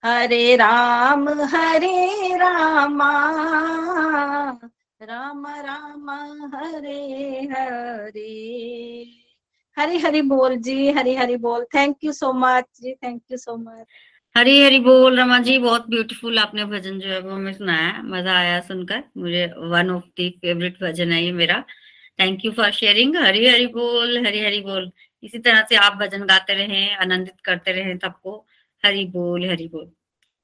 [0.06, 3.32] हरे राम, हरे रामा,
[5.02, 6.10] राम राम,
[6.56, 9.06] हरे हरे।
[9.80, 13.56] हरी हरी बोल जी हरी हरी बोल। Thank you so much ji thank you so
[13.58, 13.86] much
[14.36, 18.38] Hari Hari बोल रमा जी बहुत ब्यूटीफुल आपने भजन जो है वो हमें सुनाया मज़ा
[18.38, 21.64] आया सुनकर। मुझे वन ऑफ़ दी फेवरेट भजन है ये मेरा।
[22.20, 24.92] Thank you for sharing Hari Hari बोल हरी हरी बोल।
[25.24, 28.46] इसी तरह से आप भजन गाते रहें आनंदित करते रहे सबको।
[28.86, 29.90] हरी बोल हरी बोल।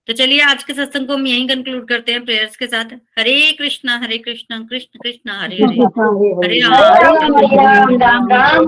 [0.07, 3.51] तो चलिए आज के सत्संग को हम यहीं कंक्लूड करते हैं प्रेयर्स के साथ। हरे
[3.51, 6.59] कृष्णा हरे कृष्णा कृष्ण कृष्ण हरे हरे। हरे
[7.97, 8.67] राम।